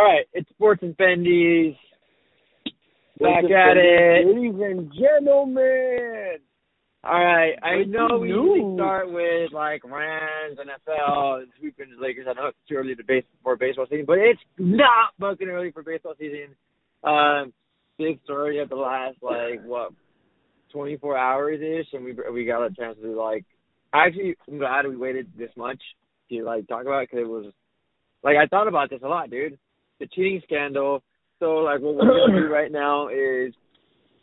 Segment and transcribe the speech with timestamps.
[0.00, 1.74] All right, it's Sports and Bendy's.
[3.20, 4.26] Back Ladies at it.
[4.26, 6.38] Ladies and gentlemen.
[7.04, 12.26] All right, I know we usually start with like Rams, NFL, and sweeping the Lakers.
[12.26, 15.70] I know it's too early to base for baseball season, but it's not fucking early
[15.70, 16.56] for baseball season.
[17.04, 17.52] Um,
[17.98, 19.92] big story of the last like what,
[20.72, 23.44] twenty four hours ish, and we we got a chance to like.
[23.92, 25.82] Actually, I'm glad we waited this much
[26.30, 27.52] to like talk about it because it was
[28.24, 29.58] like I thought about this a lot, dude.
[30.00, 31.02] The cheating scandal.
[31.38, 33.52] So like what we're gonna do right now is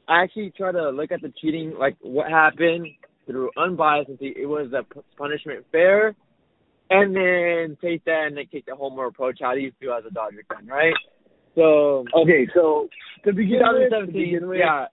[0.07, 2.87] I actually try to look at the cheating, like what happened
[3.25, 4.83] through unbiased and see it was the
[5.17, 6.15] punishment fair,
[6.89, 9.39] and then take that and then take the homer approach.
[9.41, 10.93] How do you feel as a Dodger fan, right?
[11.55, 12.87] So Okay, so
[13.25, 14.85] to begin with, to 2017, begin with, yeah.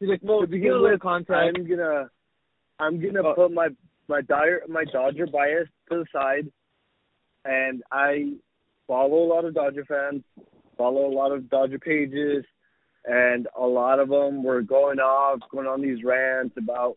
[0.00, 2.10] See, like, well, to to begin with with, I'm gonna
[2.78, 3.34] I'm gonna Oh.
[3.34, 3.68] put my
[4.08, 6.50] my Dodger my Dodger bias to the side,
[7.44, 8.34] and I
[8.86, 10.22] follow a lot of Dodger fans,
[10.76, 12.44] follow a lot of Dodger pages,
[13.04, 16.94] and a lot of them were going off, going on these rants about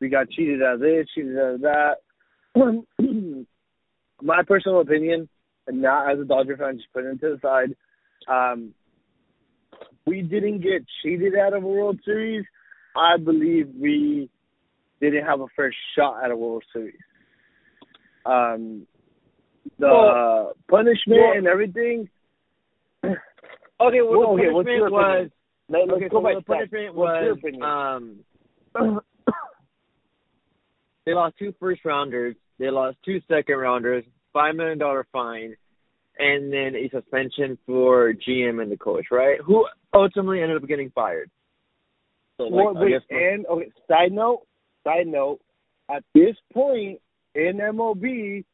[0.00, 1.96] we got cheated as this, cheated as that.
[4.22, 5.28] my personal opinion,
[5.66, 7.74] and not as a Dodger fan, just put it to the side.
[8.28, 8.74] Um,
[10.06, 12.44] we didn't get cheated out of a World Series.
[12.94, 14.30] I believe we
[15.00, 16.94] didn't have a fair shot at a World Series.
[18.24, 18.86] Um,
[19.78, 22.08] the Well, punishment well- and everything.
[23.04, 23.16] okay,
[23.80, 25.30] well, Well, the okay, punishment was
[25.68, 26.08] Let, us okay.
[26.08, 28.20] go So by the punishment was um
[31.06, 35.54] they lost two first rounders, they lost two second rounders, five million dollar fine,
[36.18, 39.38] and then a suspension for GM and the coach, right?
[39.44, 41.30] Who ultimately ended up getting fired.
[42.38, 44.42] So like, well, wait, and okay, side note,
[44.84, 45.40] side note.
[45.88, 47.00] At this point
[47.34, 48.44] in MLB,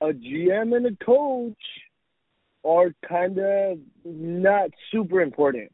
[0.00, 1.54] a GM and a coach
[2.64, 5.72] are kind of not super important.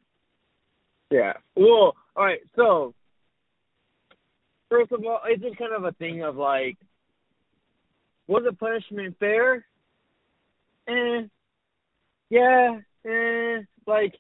[1.11, 1.35] yeah.
[1.57, 2.41] Well, all right.
[2.57, 2.95] So
[4.69, 6.77] first of all, it's just kind of a thing of like,
[8.27, 9.65] was the punishment fair?
[10.89, 11.23] Eh.
[12.31, 12.81] Yeah.
[13.05, 13.63] Eh.
[13.87, 14.15] Like,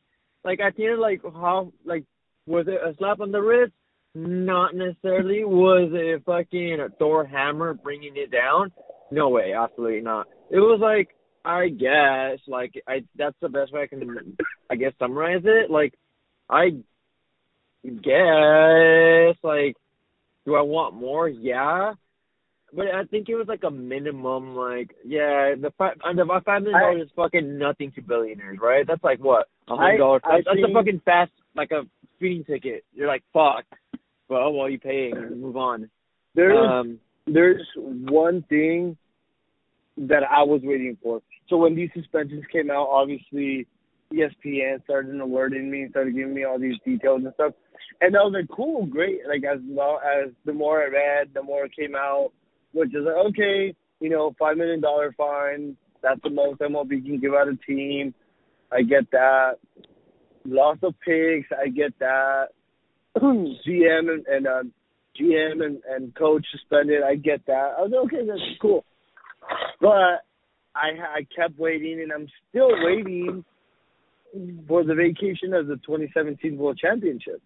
[0.45, 2.05] like the end, like how, like,
[2.47, 3.73] was it a slap on the wrist?
[4.15, 5.45] Not necessarily.
[5.45, 8.71] Was it a fucking a Thor hammer bringing it down?
[9.11, 10.27] No way, absolutely not.
[10.51, 11.09] It was like
[11.45, 14.37] I guess like I that's the best way I can
[14.71, 15.71] I guess summarize it.
[15.71, 15.95] Like
[16.49, 16.71] I
[17.85, 19.77] guess like
[20.45, 21.29] do I want more?
[21.29, 21.95] Yeah.
[22.73, 26.63] But I think it was like a minimum, like yeah, the five, and the five
[26.63, 28.85] million dollars is fucking nothing to billionaires, right?
[28.87, 30.23] That's like what a hundred dollars.
[30.29, 31.83] That's, that's a fucking fast, like a
[32.17, 32.85] speeding ticket.
[32.93, 33.65] You're like fuck.
[34.29, 35.89] Well, well, you pay and move on.
[36.35, 38.97] There's Um, there's one thing
[39.97, 41.21] that I was waiting for.
[41.49, 43.67] So when these suspensions came out, obviously
[44.13, 47.53] ESPN started alerting me, started giving me all these details and stuff.
[48.01, 49.21] And I was like, cool, great.
[49.27, 52.31] Like as well as the more I read, the more it came out,
[52.73, 55.77] which is like, okay, you know, five million dollar fine.
[56.03, 58.15] That's the most MLB can give out a team.
[58.71, 59.55] I get that.
[60.45, 62.49] Loss of picks, I get that.
[63.17, 64.63] GM and, and uh,
[65.21, 67.03] GM and, and coach suspended.
[67.03, 67.75] I get that.
[67.79, 68.85] I was okay, that's cool.
[69.81, 70.25] But
[70.75, 73.45] I I kept waiting, and I'm still waiting
[74.67, 77.41] for the vacation of the 2017 World Championship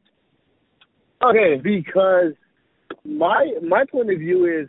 [1.25, 2.33] okay, because
[3.05, 4.69] my my point of view is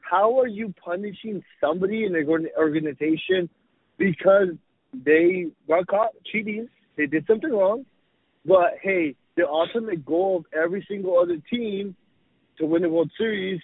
[0.00, 3.48] how are you punishing somebody in an organ- organization
[3.98, 4.48] because
[4.92, 7.84] they got caught cheating, they did something wrong,
[8.44, 11.94] but hey, the ultimate goal of every single other team
[12.60, 13.60] to win the World Series,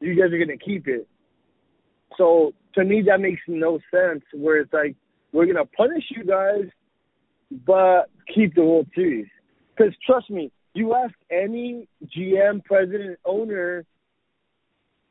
[0.00, 1.06] you guys are gonna keep it.
[2.16, 4.24] So to me, that makes no sense.
[4.32, 4.96] Where it's like
[5.32, 6.64] we're gonna punish you guys,
[7.64, 9.28] but keep the World Series.
[9.76, 13.84] Because trust me, you ask any GM, president, owner,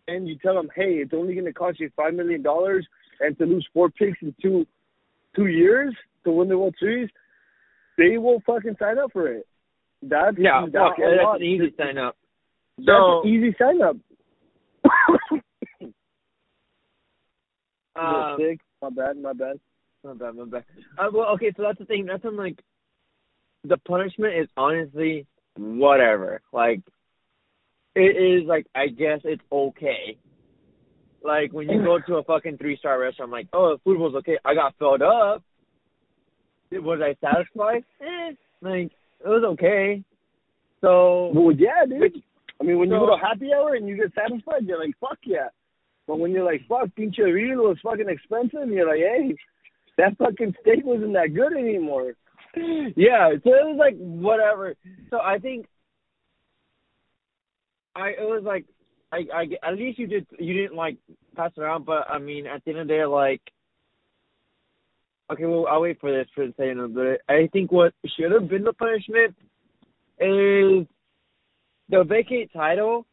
[0.08, 2.88] and you tell them, hey, it's only going to cost you five million dollars
[3.20, 4.66] and to lose four picks in two
[5.36, 7.10] two years to win the World Series,
[7.98, 9.48] they will fucking sign up for it.
[10.02, 12.16] That's yeah, that's, fuck, that's an easy sign up.
[12.78, 13.98] That's So, an easy sign up.
[17.96, 18.60] um, sick.
[18.82, 19.18] My bad.
[19.18, 19.60] My bad.
[20.04, 20.64] My bad, my bad.
[20.98, 22.06] Uh, well, okay, so that's the thing.
[22.06, 22.60] That's when like
[23.64, 25.26] the punishment is honestly
[25.58, 26.42] whatever.
[26.54, 26.82] Like
[27.96, 30.18] it is like I guess it's okay.
[31.24, 34.00] Like when you go to a fucking three star restaurant, I'm like, oh, the food
[34.00, 34.38] was okay.
[34.46, 35.44] I got filled up.
[36.72, 37.84] Was I satisfied?
[38.02, 38.92] Eh, like
[39.26, 40.04] it was okay.
[40.82, 42.22] So Well, yeah, dude.
[42.60, 45.20] I mean, when you go to happy hour and you get satisfied, you're like, fuck
[45.24, 45.50] yeah.
[46.08, 49.36] But when you're like, fuck, pinche Rilo is fucking expensive, you're like, hey,
[49.98, 52.14] that fucking steak wasn't that good anymore.
[52.96, 54.74] Yeah, so it was like whatever.
[55.12, 55.68] So I think
[57.96, 58.66] I it was like
[59.12, 60.98] I I at least you did you didn't like
[61.36, 63.42] pass it around, but I mean at the end of the day like
[65.32, 68.50] okay, well I'll wait for this for saying it, but I think what should have
[68.50, 69.36] been the punishment
[70.20, 70.88] is
[71.90, 73.06] the vacate title.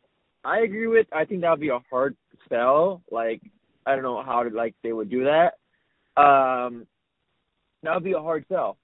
[0.45, 1.07] I agree with.
[1.13, 2.17] I think that would be a hard
[2.49, 3.03] sell.
[3.11, 3.41] Like
[3.87, 5.55] I don't know how to like they would do that.
[6.21, 6.87] Um,
[7.83, 8.77] that would be a hard sell.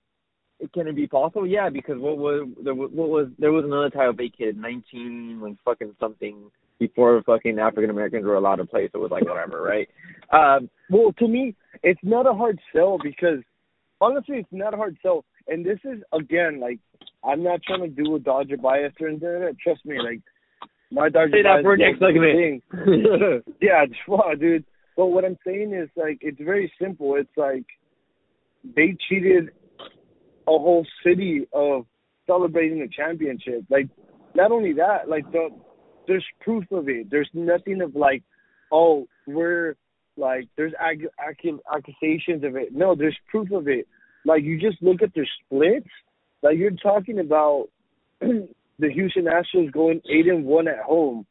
[0.74, 1.46] Can it be possible?
[1.46, 2.74] Yeah, because what was there?
[2.74, 8.24] What was there was another title vacated, nineteen like fucking something before fucking African Americans
[8.24, 8.88] were allowed to play.
[8.92, 9.88] So it was like whatever, right?
[10.32, 13.38] Um, well, to me, it's not a hard sell because
[14.00, 15.24] honestly, it's not a hard sell.
[15.48, 16.78] And this is again like
[17.24, 19.42] I'm not trying to do a Dodger bias or anything.
[19.44, 20.20] like Trust me, like
[20.90, 22.62] my Dodger say that bias for is next segment.
[22.72, 23.42] thing.
[23.60, 24.64] yeah, wow, dude.
[24.96, 27.16] But what I'm saying is like it's very simple.
[27.16, 27.64] It's like
[28.76, 29.50] they cheated
[29.80, 31.86] a whole city of
[32.26, 33.64] celebrating the championship.
[33.70, 33.88] Like
[34.34, 35.48] not only that, like the
[36.06, 37.10] there's proof of it.
[37.10, 38.22] There's nothing of like,
[38.72, 39.76] oh, we're
[40.16, 41.08] like there's ag-
[41.74, 42.72] accusations of it.
[42.72, 43.86] No, there's proof of it.
[44.24, 45.88] Like you just look at their splits.
[46.42, 47.68] Like you're talking about
[48.20, 51.26] the Houston Astros going eight and one at home,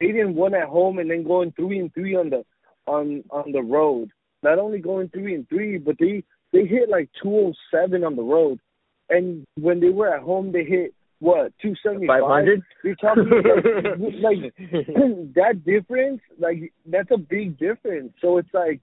[0.00, 2.44] eight and one at home, and then going three and three on the
[2.86, 4.10] on on the road.
[4.42, 8.16] Not only going three and three, but they they hit like two oh seven on
[8.16, 8.60] the road,
[9.08, 12.62] and when they were at home, they hit what two seventy Five hundred.
[12.84, 13.28] You're talking
[14.22, 14.54] like, like
[15.34, 16.20] that difference.
[16.38, 18.12] Like that's a big difference.
[18.20, 18.80] So it's like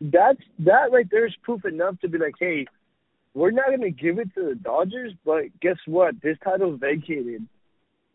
[0.00, 2.66] that's that right there is proof enough to be like, hey,
[3.34, 6.14] we're not gonna give it to the Dodgers, but guess what?
[6.22, 7.46] This title's vacated.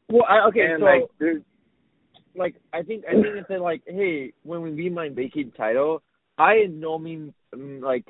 [0.10, 1.42] Well, I, okay, and so like, there's
[2.36, 6.01] like I think I think it's like, hey, when we be my vacate title,
[6.38, 8.06] I in no means um, like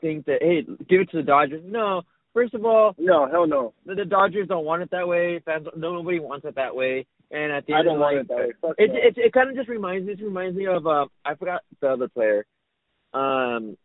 [0.00, 1.62] think that hey, give it to the Dodgers.
[1.64, 2.02] No,
[2.34, 3.72] first of all, no, hell no.
[3.86, 5.40] the, the Dodgers don't want it that way.
[5.44, 7.06] Fans, no, nobody wants it that way.
[7.30, 8.52] And at the end I don't of, want like, it that way.
[8.60, 10.12] Fuck It it it kind of just reminds me.
[10.12, 12.44] It reminds me of uh, I forgot the other player.
[13.14, 13.76] Um,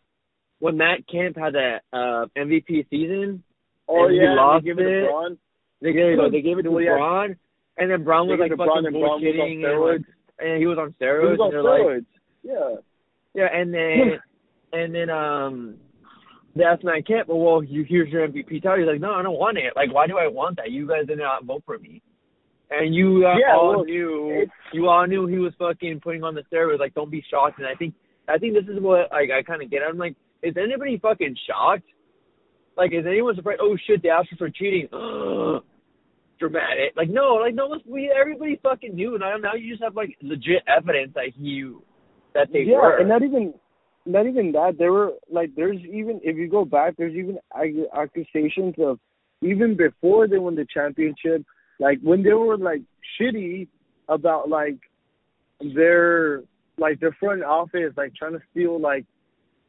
[0.61, 3.43] when Matt Kemp had that uh MVP season,
[3.89, 5.07] oh and he yeah, lost they give it it.
[5.09, 5.37] to
[5.81, 6.95] they gave it, they gave it to Well, yeah.
[6.95, 7.35] Braun,
[7.77, 9.97] and then Braun was like fucking and Braun was on bullshitting, and, steroids.
[9.97, 10.05] like,
[10.39, 11.37] and he was on He steroids.
[11.37, 12.03] was on and they're like.
[12.43, 12.75] Yeah.
[13.33, 14.19] yeah, and then
[14.73, 15.75] and then um
[16.55, 18.79] they asked Matt Kemp, well, well, you here's your MVP title.
[18.79, 19.73] He's like, no, I don't want it.
[19.75, 20.69] Like, why do I want that?
[20.71, 22.01] You guys did not vote for me,
[22.69, 26.35] and you uh, Yeah, all well, knew you all knew he was fucking putting on
[26.35, 26.79] the steroids.
[26.79, 27.57] Like, don't be shocked.
[27.59, 27.93] And I think
[28.27, 29.79] I think this is what like I kind of get.
[29.87, 31.87] I'm like, is anybody fucking shocked?
[32.77, 33.61] Like, is anyone surprised?
[33.61, 34.87] Oh shit, they asked you for cheating.
[36.39, 36.93] Dramatic.
[36.95, 39.17] Like, no, like no, we everybody fucking knew.
[39.19, 41.83] Now, now you just have like legit evidence that you
[42.33, 42.97] that they yeah, were.
[42.97, 43.53] and not even
[44.05, 44.75] not even that.
[44.79, 48.99] There were like there's even if you go back, there's even ac- accusations of
[49.41, 51.45] even before they won the championship,
[51.79, 52.81] like when they were like
[53.19, 53.67] shitty
[54.07, 54.77] about like
[55.75, 56.41] their
[56.77, 59.05] like their front office like trying to steal like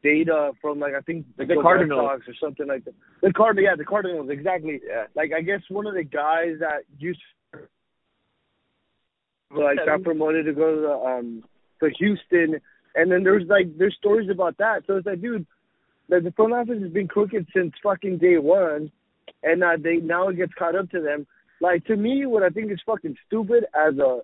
[0.03, 2.11] data from like I think Like the Red Cardinals.
[2.11, 2.95] Sox or something like that.
[3.23, 4.81] The Cardinals, yeah, the Cardinals, exactly.
[4.87, 5.05] yeah.
[5.15, 7.21] Like I guess one of the guys that used
[9.51, 11.45] like got promoted to go to the, um
[11.81, 12.61] to Houston,
[12.95, 14.83] and then there's like there's stories about that.
[14.87, 15.47] So it's like, dude,
[16.09, 18.91] like the front office has been crooked since fucking day one,
[19.43, 21.27] and uh, they now it gets caught up to them.
[21.61, 24.21] Like to me, what I think is fucking stupid as a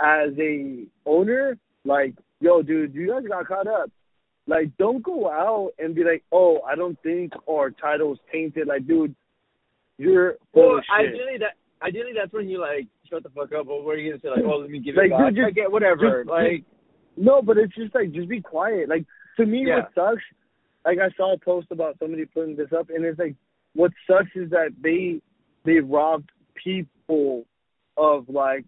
[0.00, 3.90] as a owner, like yo, dude, you guys got caught up.
[4.48, 8.66] Like, don't go out and be like, oh, I don't think our title's tainted.
[8.66, 9.14] Like, dude,
[9.98, 11.08] you're full Well, of shit.
[11.10, 11.54] ideally that
[11.86, 13.68] ideally that's when you like shut the fuck up.
[13.68, 14.30] Or what are you gonna say?
[14.30, 15.26] Like, oh, let me give Like, it back.
[15.28, 16.22] dude, just- I get whatever.
[16.24, 16.64] just- like,
[17.16, 18.88] No, but it's just like just be quiet.
[18.88, 19.04] Like
[19.36, 19.80] to me, Yeah.
[19.80, 20.22] what sucks,
[20.84, 23.34] like I saw a post about somebody putting this up, and it's like
[23.74, 25.20] what sucks is that they
[25.64, 27.44] they robbed people
[27.96, 28.64] of like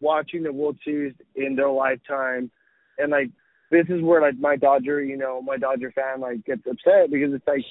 [0.00, 2.50] watching the World Series in their lifetime,
[2.98, 3.30] and like
[3.74, 7.34] this is where like my Dodger, you know, my Dodger fan like gets upset because
[7.34, 7.64] it's like,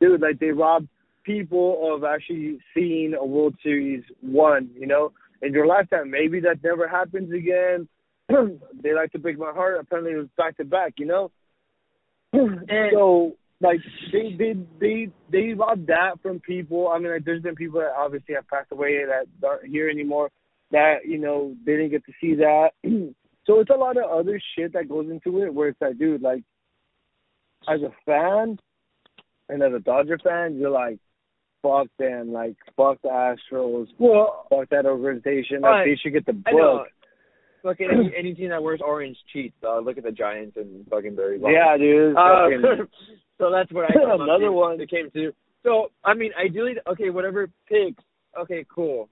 [0.00, 0.88] dude, like they robbed
[1.22, 6.10] people of actually seeing a World Series won, you know, in your lifetime.
[6.10, 7.88] Maybe that never happens again.
[8.82, 9.78] they like to break my heart.
[9.80, 11.30] Apparently, it was back to back, you know.
[12.32, 13.80] and so like
[14.12, 16.88] they they they they robbed that from people.
[16.88, 20.30] I mean, like there's been people that obviously have passed away that aren't here anymore.
[20.72, 22.70] That you know they didn't get to see that.
[23.46, 25.52] so it's a lot of other shit that goes into it.
[25.52, 26.42] Where it's like, dude, like
[27.68, 28.58] as a fan
[29.48, 30.98] and as a Dodger fan, you're like,
[31.62, 35.62] fuck them, like fuck the Astros, well, fuck that organization.
[35.62, 35.78] Right.
[35.80, 36.88] Like they should get the book.
[37.62, 39.56] fucking any, any team that wears orange cheats.
[39.62, 41.56] Uh, look at the Giants and fucking Barry Bonds.
[41.56, 42.16] Yeah, dude.
[42.16, 42.84] Uh,
[43.38, 44.78] so that's what I Another one.
[44.78, 45.32] that came to.
[45.62, 48.02] So I mean, ideally, okay, whatever picks.
[48.38, 49.08] Okay, cool.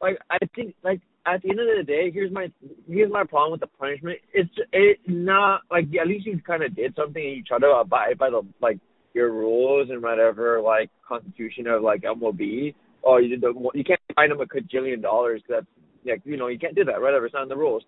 [0.00, 2.50] Like I think, like at the end of the day, here's my
[2.88, 4.18] here's my problem with the punishment.
[4.32, 7.66] It's it not like at least you kind of did something and you try to
[7.66, 8.78] abide by the like
[9.12, 12.74] your rules and whatever like constitution of like MLB.
[13.04, 15.42] Oh, you did the you can't fine them a cajillion dollars.
[15.48, 15.66] that's
[16.06, 17.00] like you know you can't do that.
[17.00, 17.82] Whatever, it's not in the rules.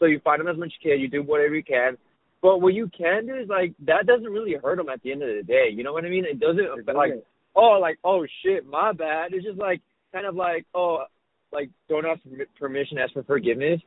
[0.00, 1.00] So you find them as much as you can.
[1.00, 1.96] You do whatever you can.
[2.42, 5.22] But what you can do is like that doesn't really hurt them at the end
[5.22, 5.68] of the day.
[5.72, 6.24] You know what I mean?
[6.24, 7.12] It doesn't like
[7.54, 9.32] oh like oh shit my bad.
[9.32, 9.80] It's just like
[10.12, 11.04] kind of like oh
[11.52, 12.20] like don't ask
[12.58, 13.80] permission, ask for forgiveness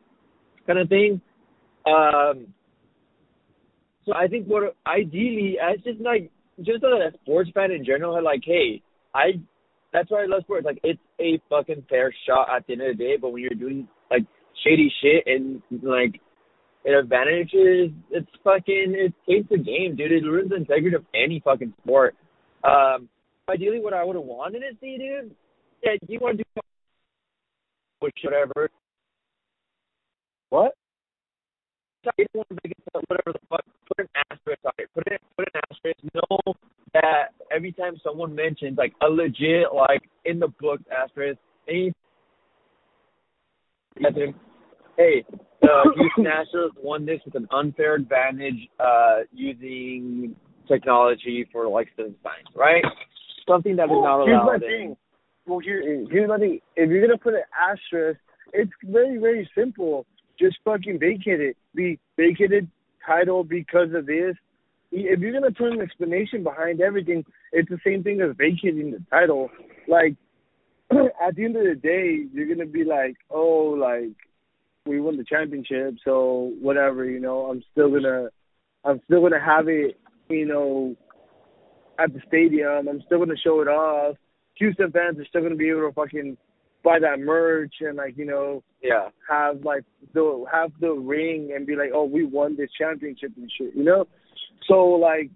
[0.66, 1.22] kind of thing.
[1.86, 2.48] Um.
[4.06, 6.30] So I think what ideally as just like
[6.60, 8.82] just as a sports fan in general, like hey
[9.14, 9.40] I
[9.92, 10.66] that's why I love sports.
[10.66, 13.16] Like it's a fucking fair shot at the end of the day.
[13.20, 14.26] But when you're doing like
[14.64, 16.20] shady shit and like
[16.84, 20.12] it advantages, it's fucking it takes the game, dude.
[20.12, 22.16] It ruins the integrity of any fucking sport.
[22.64, 23.08] Um,
[23.50, 25.36] ideally, what I would have wanted to see, dude.
[25.84, 26.62] Yeah, you want to do
[28.04, 28.70] which whatever.
[30.50, 30.74] what?
[32.18, 33.64] You don't want to make it whatever the fuck.
[33.88, 34.90] Put an asterisk on it.
[34.94, 35.22] Put it.
[35.38, 36.00] Put an asterisk.
[36.14, 36.54] Know
[36.94, 41.94] that every time someone mentions like a legit like in the book asterisk, any
[44.98, 45.24] hey,
[45.62, 50.36] the Houston Astros won this with an unfair advantage uh using
[50.68, 52.18] technology for like science,
[52.54, 52.84] right?
[53.48, 54.28] Something that is not allowed.
[54.28, 54.98] here's my thing.
[55.46, 56.60] Well, here, here's my thing.
[56.76, 58.20] If you're gonna put an asterisk,
[58.54, 60.06] it's very, very simple.
[60.40, 61.58] Just fucking vacate it.
[61.76, 62.70] Be vacated
[63.06, 64.36] title because of this.
[64.92, 69.04] If you're gonna put an explanation behind everything, it's the same thing as vacating the
[69.10, 69.50] title.
[69.88, 70.16] Like
[70.92, 74.16] at the end of the day, you're gonna be like, oh, like
[74.86, 77.46] we won the championship, so whatever, you know.
[77.46, 78.30] I'm still gonna,
[78.86, 80.96] I'm still gonna have it, you know,
[82.00, 82.88] at the stadium.
[82.88, 84.16] I'm still gonna show it off.
[84.56, 86.38] Houston fans are still gonna be able to fucking
[86.84, 89.10] buy that merch and like you know yeah.
[89.30, 89.84] have like
[90.14, 93.84] the have the ring and be like, oh, we won this championship and shit, you
[93.84, 94.06] know.
[94.68, 95.32] So like,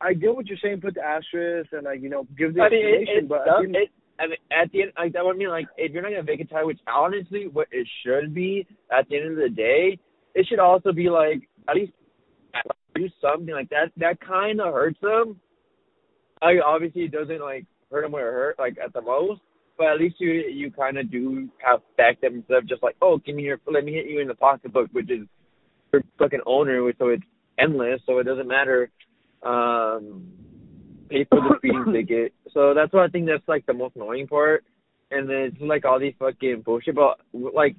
[0.00, 0.80] I get what you're saying.
[0.80, 3.44] Put the asterisk and like you know give the I mean, it, explanation, it, but
[3.44, 5.68] does, at the end- it, I mean, at the end, like that would mean like
[5.76, 9.36] if you're not gonna vacate which honestly, what it should be at the end of
[9.36, 9.98] the day,
[10.34, 11.92] it should also be like at least
[12.94, 13.92] do something like that.
[13.96, 15.40] That kind of hurts them.
[16.42, 19.40] Like obviously, it doesn't like hurt them where it hurt like at the most,
[19.76, 23.18] but at least you you kind of do affect them instead of just like oh
[23.18, 25.26] give me your let me hit you in the pocketbook, which is
[25.92, 27.22] your fucking owner, which so it's
[27.58, 28.90] endless, so it doesn't matter.
[29.42, 30.32] Um,
[31.08, 32.34] pay for the speeding ticket.
[32.52, 34.64] So that's what I think that's like the most annoying part.
[35.10, 37.76] And then it's like all these fucking bullshit, but like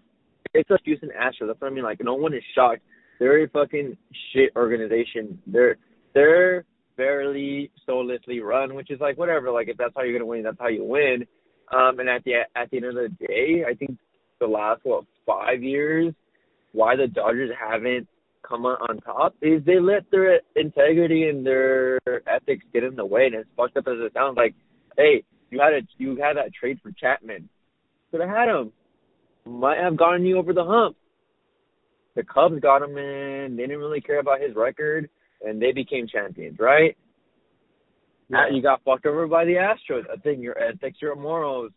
[0.54, 1.48] it's a Houston Astros.
[1.48, 1.84] That's what I mean.
[1.84, 2.82] Like no one is shocked.
[3.20, 3.98] They're a fucking
[4.34, 5.40] shit organization.
[5.46, 5.78] They're
[6.14, 6.66] they're
[7.00, 9.50] barely soullessly run, which is like whatever.
[9.52, 11.26] Like if that's how you're gonna win, that's how you win.
[11.72, 13.98] Um, and at the at the end of the day, I think
[14.40, 16.14] the last what five years,
[16.74, 18.06] why the Dodgers haven't
[18.48, 23.06] come on, on top is they let their integrity and their ethics get in the
[23.06, 23.28] way.
[23.28, 24.54] And as fucked up as it sounds, like,
[24.98, 27.48] hey, you had a you had that trade for Chapman,
[28.12, 28.74] could have had him,
[29.46, 30.98] might have gotten you over the hump.
[32.16, 33.56] The Cubs got him in.
[33.56, 35.10] They didn't really care about his record,
[35.42, 36.98] and they became champions, right?
[38.30, 40.04] Now you got fucked over by the Astros.
[40.12, 41.72] I think your ethics, your morals.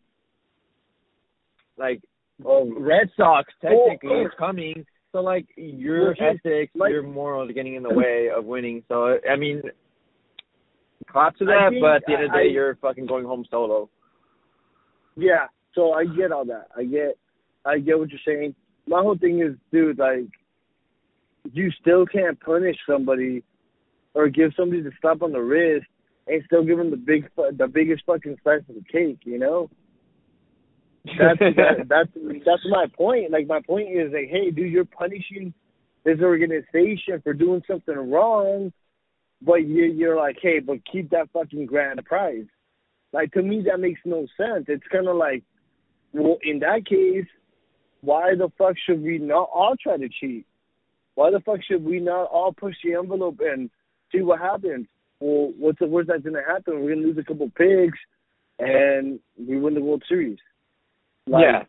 [1.79, 2.03] Like
[2.45, 4.27] oh, Red Sox oh, technically Oh.
[4.27, 4.85] is coming.
[5.13, 8.83] So like your Well, ethics, like- your morals are getting in the way of winning.
[8.89, 9.63] So I mean,
[11.11, 11.69] clap to that.
[11.71, 13.89] think but at the end of the day, I- you're fucking going home solo.
[15.17, 16.69] Yeah, so I get all that.
[16.77, 17.19] I get,
[17.67, 18.55] I get what you're saying.
[18.87, 20.25] My whole thing is, dude, like,
[21.53, 23.43] you still can't punish somebody
[24.15, 25.87] or give somebody the slap on the wrist
[26.27, 29.21] and still give them the big, the biggest fucking slice of the cake.
[29.25, 29.71] You know,
[31.05, 32.11] that's that, that's
[32.45, 33.31] that's my point.
[33.31, 35.53] Like, my point is like, hey, dude, you're punishing
[36.05, 38.73] this organization for doing something wrong,
[39.41, 42.47] but you you're like, hey, but keep that fucking grand prize.
[43.13, 44.67] Like to me, that makes no sense.
[44.69, 45.43] It's kind of like,
[46.13, 47.27] well, in that case,
[48.01, 50.47] why the fuck should we not all try to cheat?
[51.15, 53.71] Why the fuck should we not all push the envelope and
[54.13, 54.87] see what happens?
[55.21, 56.81] Well, what's the worst that's gonna happen?
[56.81, 57.99] We're gonna lose a couple picks,
[58.59, 60.39] and we win the World Series.
[61.27, 61.63] Like, yeah.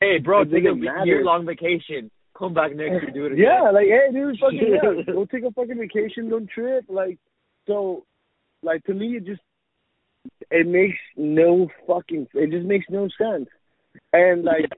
[0.00, 2.10] Hey, bro, take a year long vacation.
[2.38, 3.46] Come back next year, do it again.
[3.46, 6.84] Yeah, like hey, dude, fucking yeah, go take a fucking vacation, don't trip.
[6.88, 7.18] Like,
[7.66, 8.04] so,
[8.62, 9.40] like to me, it just
[10.50, 13.48] it makes no fucking, it just makes no sense.
[14.12, 14.70] And like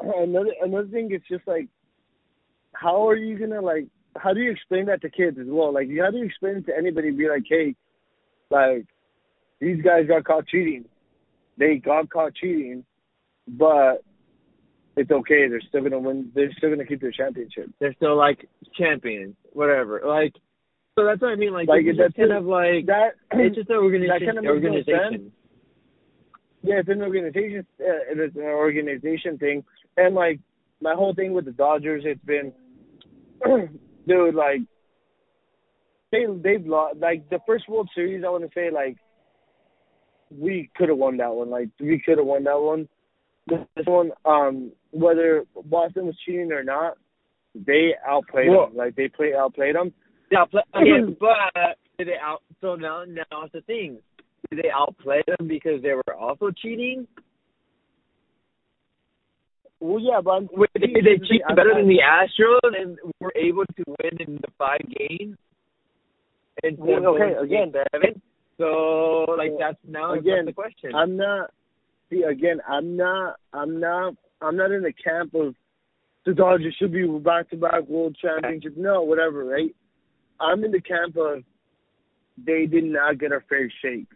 [0.00, 1.68] another another thing, it's just like
[2.72, 3.86] how are you gonna like?
[4.16, 5.72] How do you explain that to kids as well?
[5.72, 7.10] Like, how do you explain it to anybody?
[7.10, 7.74] Be like, hey,
[8.50, 8.86] like
[9.60, 10.84] these guys got caught cheating.
[11.58, 12.84] They got caught cheating,
[13.48, 14.02] but
[14.96, 15.48] it's okay.
[15.48, 16.30] They're still gonna win.
[16.34, 17.70] They're still gonna keep their championship.
[17.80, 20.02] They're still like champions, whatever.
[20.06, 20.34] Like,
[20.98, 21.52] so that's what I mean.
[21.54, 24.26] Like, Like, it's just kind of like That it's just an organization.
[24.26, 25.32] kind of organization.
[26.62, 27.66] yeah, it's an organization.
[27.80, 29.64] Uh, it's an organization thing,
[29.96, 30.38] and like
[30.82, 32.52] my whole thing with the Dodgers, it's been,
[34.06, 34.60] dude, like
[36.10, 38.24] they they've lost like the first World Series.
[38.24, 38.96] I want to say like
[40.30, 41.50] we could have won that one.
[41.50, 42.88] Like we could have won that one.
[43.48, 46.96] This one, um, whether Boston was cheating or not,
[47.54, 48.76] they outplayed Well- them.
[48.76, 49.92] Like they play outplayed them.
[50.30, 52.42] Yeah, okay, but did they out?
[52.62, 53.98] So now, now it's the thing.
[54.48, 57.06] Did they outplay them because they were also cheating?
[59.82, 63.64] Well, yeah, but Wait, Did they cheat I'm- better than the Astros and were able
[63.66, 65.36] to win in the five games?
[66.62, 68.22] And Well, okay, again- seven.
[68.58, 70.94] So like that's now Again, the question.
[70.94, 71.50] I'm not.
[72.10, 73.40] See, again, I'm not.
[73.52, 74.14] I'm not.
[74.40, 75.56] I'm not in the camp of
[76.26, 78.76] the Dodgers should be back-to-back World Championship.
[78.76, 79.74] No, whatever, right?
[80.38, 81.42] I'm in the camp of
[82.38, 84.06] they did not get a fair shake,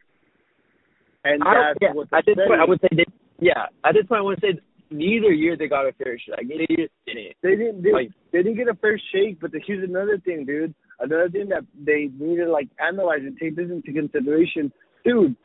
[1.24, 3.04] and I that's yeah, what at this point, I would say they,
[3.40, 3.66] yeah.
[3.84, 6.36] At this point, I would say neither year they got a fair shake.
[6.36, 7.36] Like, neither year didn't.
[7.42, 7.82] They didn't.
[7.82, 9.40] They, Like- they didn't get a fair shake.
[9.40, 10.74] But the, here's another thing, dude.
[11.00, 14.72] Another thing that they need to like analyze and take this into consideration,
[15.04, 15.36] dude.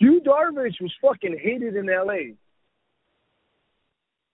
[0.00, 2.34] Yu Darvish was fucking hated in L.A.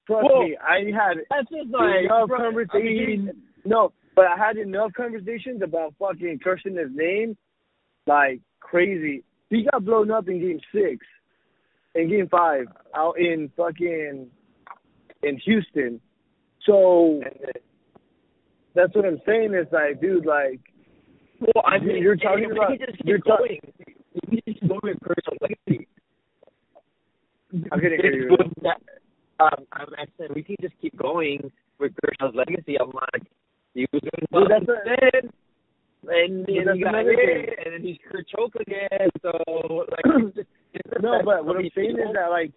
[0.07, 3.25] Trust Well, me, I had That's just like enough bro, I conversations.
[3.27, 3.31] mean,
[3.65, 7.37] no, but I had enough conversations about fucking cursing his name
[8.07, 9.25] like crazy.
[9.49, 11.07] He got blown up in game six,
[11.95, 14.29] in game five, out in fucking
[15.27, 16.01] in Houston.
[16.67, 17.21] So
[18.75, 20.61] that's what I'm saying is like, dude, like
[21.41, 22.71] well, I mean, You're talking about-
[23.05, 23.61] you're talking.
[24.31, 25.89] can just go with personal legacy.
[27.71, 28.37] I couldn't hear you.
[28.63, 28.81] That-
[29.41, 32.79] Um, I'm actually, we can just keep going with Kershaw's legacy.
[32.79, 33.25] I'm like,
[33.75, 35.33] he was doing well that's then,
[36.07, 39.11] and then he got hit, and then he's Kurt choke again.
[39.23, 39.33] So
[39.91, 40.05] like,
[40.37, 40.49] just,
[41.03, 42.53] No, but what I'm saying is that like,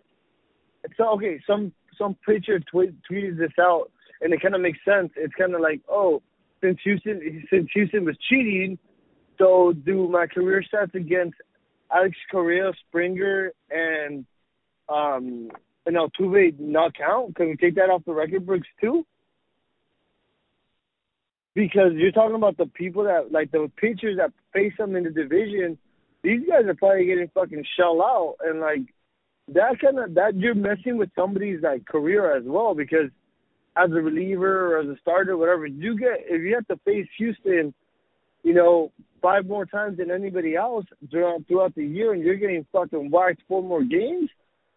[0.97, 5.11] so okay, some some pitcher tweet, tweeted this out, and it kind of makes sense.
[5.15, 6.21] It's kind of like, oh,
[6.61, 8.77] since Houston since Houston was cheating,
[9.37, 11.35] so do my career stats against
[11.91, 14.25] Alex Correa, Springer, and
[14.89, 15.51] um
[15.85, 17.35] and Altuve not count?
[17.35, 19.05] Can we take that off the record books too?
[21.53, 25.09] Because you're talking about the people that like the pitchers that face them in the
[25.09, 25.77] division
[26.23, 28.81] these guys are probably getting fucking shell out and like
[29.49, 33.09] that kind of that you're messing with somebody's like career as well because
[33.77, 37.07] as a reliever or as a starter whatever you get if you have to face
[37.17, 37.73] Houston
[38.43, 42.65] you know five more times than anybody else throughout throughout the year and you're getting
[42.71, 44.29] fucking whacked four more games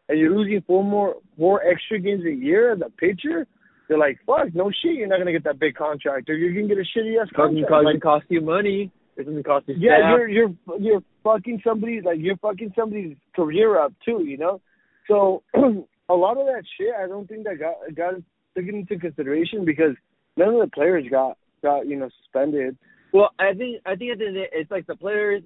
[0.08, 3.46] and you're losing four more four extra games a year as a pitcher
[3.88, 6.72] they're like fuck no shit you're not gonna get that big contract or you're gonna
[6.72, 8.92] get a shitty ass contract cost, Like, cost you money.
[9.20, 10.18] It doesn't cost you yeah, staff.
[10.18, 14.60] you're you're you're fucking somebody's like you're fucking somebody's career up too, you know.
[15.08, 18.14] So a lot of that shit, I don't think that got got
[18.56, 19.94] taken into consideration because
[20.36, 22.76] none of the players got got you know suspended.
[23.12, 25.42] Well, I think I think at the end of the day, it's like the players.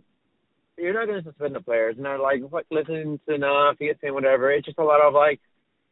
[0.76, 3.88] You're not going to suspend the players, and they're like, "Fuck, listen to enough." You
[3.88, 4.50] get saying whatever.
[4.50, 5.40] It's just a lot of like,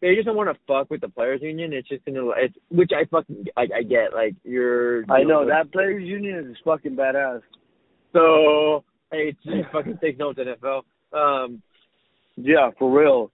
[0.00, 1.72] they just don't want to fuck with the players union.
[1.72, 4.12] It's just gonna, it's which I fucking I, I get.
[4.12, 5.04] Like you're.
[5.10, 7.42] I know that players union is fucking badass.
[8.12, 10.82] So hey, just fucking take notes, in NFL.
[11.12, 11.62] Um.
[12.36, 13.30] Yeah, for real.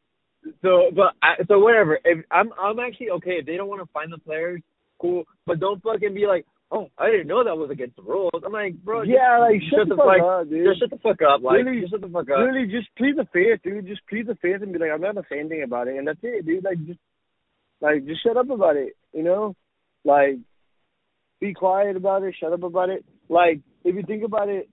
[0.62, 1.98] So, but I, so whatever.
[2.04, 4.60] If I'm I'm actually okay if they don't want to find the players,
[5.00, 5.24] cool.
[5.46, 8.30] But don't fucking be like, oh, I didn't know that was against the rules.
[8.44, 10.66] I'm like, bro, just- yeah, like shut, shut the the fuck up, dude.
[10.66, 11.42] just shut the fuck up.
[11.42, 12.38] Like, Really- just shut the fuck up.
[12.38, 13.86] Literally, just plead the fifth, dude.
[13.86, 16.46] Just plead the fifth and be like, I'm not say about it, and that's it,
[16.46, 16.64] dude.
[16.64, 17.00] Like, just,
[17.80, 18.96] like, just shut up about it.
[19.12, 19.56] You know,
[20.04, 20.38] like,
[21.40, 22.34] be quiet about it.
[22.38, 23.04] Shut up about it.
[23.28, 24.68] Like, if you think about it,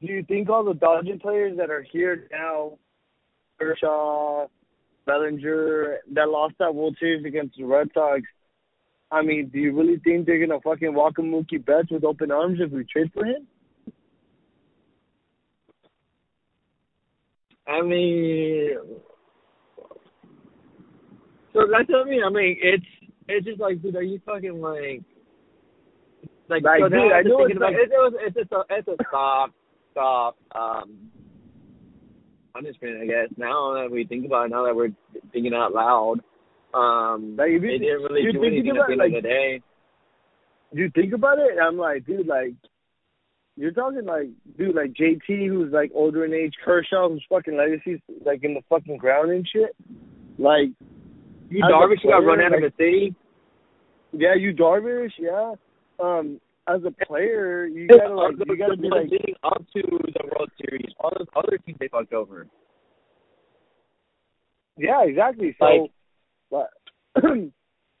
[0.00, 2.78] do you think all the Dodgers players that are here now,
[3.58, 4.46] Kershaw,
[5.06, 8.22] Bellinger, that lost that World Series against the Red Sox?
[9.10, 12.58] I mean, do you really think they're gonna fucking welcome Mookie Betts with open arms
[12.60, 13.46] if we trade for him?
[17.66, 18.76] I mean,
[21.52, 22.22] so that's what I mean.
[22.24, 22.84] I mean, it's
[23.28, 25.02] it's just like, dude, are you fucking like,
[26.48, 28.62] like, Like, so dude, I know it's about like- it's, it was, it's just a
[28.70, 29.50] it's a stop
[29.92, 31.10] stop um
[32.54, 33.28] punishment, I guess.
[33.36, 34.92] Now that we think about it, now that we're
[35.32, 36.20] thinking out loud,
[36.74, 39.08] um, Like, if you it thi- didn't really do anything about, at the end like-
[39.16, 39.60] of the day.
[40.72, 42.52] you think about it, I'm like, dude, like,
[43.56, 44.28] you're talking like,
[44.58, 48.62] dude, like JT, who's like older in age, Kershaw, whose fucking legacy's like in the
[48.70, 49.74] fucking ground and shit.
[50.38, 50.70] Like,
[51.50, 53.14] Yu Darvish got run out like, of the city.
[54.12, 55.54] Yeah, Yu Darvish, yeah.
[56.00, 60.24] Um, as a player, you gotta like, you gotta be like leading up to the
[60.30, 60.92] World Series.
[61.00, 62.46] All those other teams they fucked over.
[64.76, 65.54] Yeah, exactly.
[65.58, 65.90] So, Like-
[66.50, 67.22] but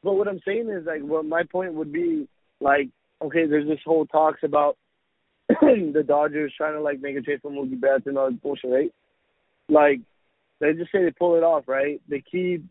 [0.02, 2.28] but what I'm saying is like, what my point would be
[2.60, 2.88] like,
[3.20, 4.76] okay, there's this whole talks about
[5.48, 8.70] the Dodgers trying to like make a trade for Mookie Betts and all that bullshit,
[8.70, 8.92] right?
[9.68, 10.00] Like,
[10.60, 12.00] they just say they pull it off, right?
[12.08, 12.64] They keep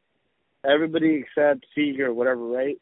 [0.69, 2.77] everybody except Seager, whatever, right?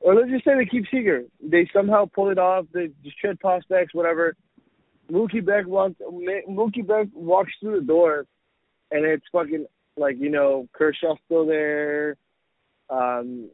[0.00, 1.22] Or let's just say they keep Seager.
[1.42, 2.66] They somehow pull it off.
[2.72, 4.36] They just trade prospects, whatever.
[5.10, 5.94] Mookie Betts walks.
[6.48, 8.26] Mookie Betts walks through the door,
[8.90, 12.16] and it's fucking like you know Kershaw's still there,
[12.90, 13.48] um,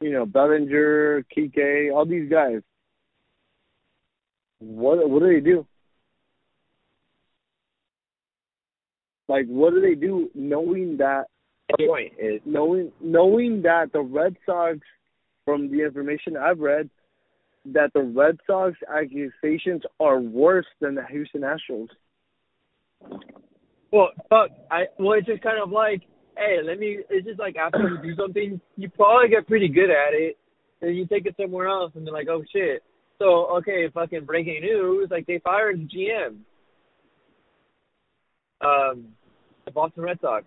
[0.00, 2.60] you know Bellinger, Kike, all these guys.
[4.58, 5.66] What what do they do?
[9.28, 11.24] Like what do they do knowing that
[11.76, 14.78] The point is, knowing knowing that the Red Sox,
[15.46, 16.90] from the information I've read,
[17.72, 21.88] that the Red Sox accusations are worse than the Houston Astros.
[23.90, 24.50] well, fuck.
[24.70, 26.02] I well, it's just kind of like,
[26.36, 26.98] hey, let me.
[27.08, 30.36] It's just like after you do something, you probably get pretty good at it,
[30.82, 32.82] and you take it somewhere else, and they're like, oh shit.
[33.18, 36.38] So okay, fucking breaking news, like they fired the GM.
[38.60, 39.08] Um,
[39.64, 40.44] the Boston Red Sox.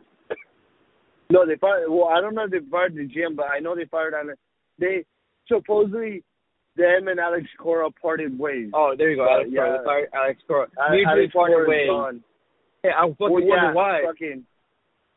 [1.31, 1.89] No, they fired.
[1.89, 4.31] Well, I don't know if they fired the GM, but I know they fired on
[4.31, 4.39] it.
[4.79, 5.05] They
[5.47, 6.23] supposedly
[6.75, 8.69] them and Alex Cora parted ways.
[8.73, 9.29] Oh, there you go.
[9.29, 9.61] Alex yeah.
[9.61, 9.83] Cora.
[9.85, 10.67] Fired Alex Cora.
[10.91, 11.87] Mutually Alex parted Cora ways.
[11.89, 12.23] gone.
[12.83, 14.01] Hey, I fucking Well, yeah, wonder why.
[14.05, 14.45] Fucking,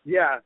[0.05, 0.39] yeah.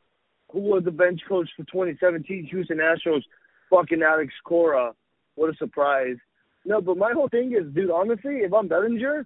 [0.53, 3.23] Who was the bench coach for 2017 Houston Astros?
[3.71, 4.93] Fucking Alex Cora.
[5.35, 6.17] What a surprise.
[6.65, 9.25] No, but my whole thing is, dude, honestly, if I'm Bellinger,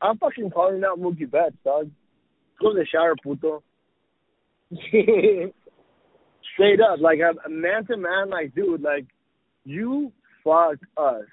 [0.00, 1.90] I'm fucking calling out Mookie Betts, dog.
[2.60, 3.62] Go to the shower, puto.
[6.56, 7.00] Straight up.
[7.00, 9.06] Like, I'm man to man, like, dude, like,
[9.64, 11.24] you fucked us.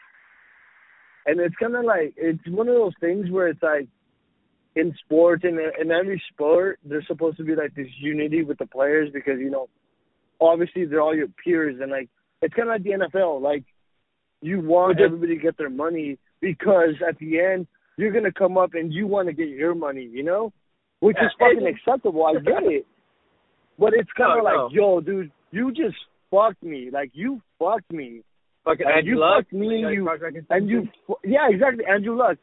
[1.26, 3.88] And it's kind of like, it's one of those things where it's like,
[4.76, 8.66] in sports and in every sport, there's supposed to be like this unity with the
[8.66, 9.70] players because you know,
[10.42, 12.10] obviously they're all your peers and like
[12.42, 13.42] it's kind of like the NFL.
[13.42, 13.64] Like
[14.42, 18.74] you want everybody to get their money because at the end you're gonna come up
[18.74, 20.52] and you want to get your money, you know,
[21.00, 22.26] which is fucking acceptable.
[22.26, 22.88] I get it,
[23.80, 24.70] but it's kind of like, no.
[24.72, 25.96] yo, dude, you just
[26.32, 26.90] fucked me.
[26.92, 28.22] Like you fucked me.
[28.66, 29.38] fucking And Andrew you Luck.
[29.46, 32.38] fucked me, Like, you- And you, fu- yeah, exactly, Andrew Luck.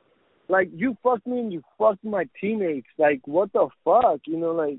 [0.48, 2.88] Like you fucked me and you fucked my teammates.
[2.98, 4.50] Like what the fuck, you know?
[4.52, 4.78] Like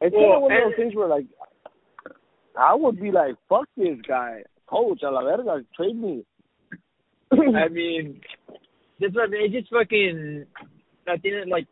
[0.00, 1.26] it's kind of one of those things where like
[2.56, 6.24] I would be like, fuck this guy, coach, a la verga, trade me.
[7.32, 8.20] I mean,
[9.00, 9.46] that's what I mean.
[9.46, 10.44] It's just fucking.
[11.08, 11.66] I think like.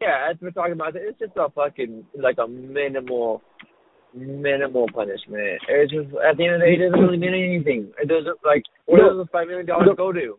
[0.00, 3.42] Yeah, as we're talking about, it's just a fucking like a minimal,
[4.14, 5.60] minimal punishment.
[5.68, 7.90] It's just at the end of the day, it doesn't really mean anything.
[8.00, 9.08] It doesn't like where No.
[9.18, 10.38] does the five million dollars The- go to?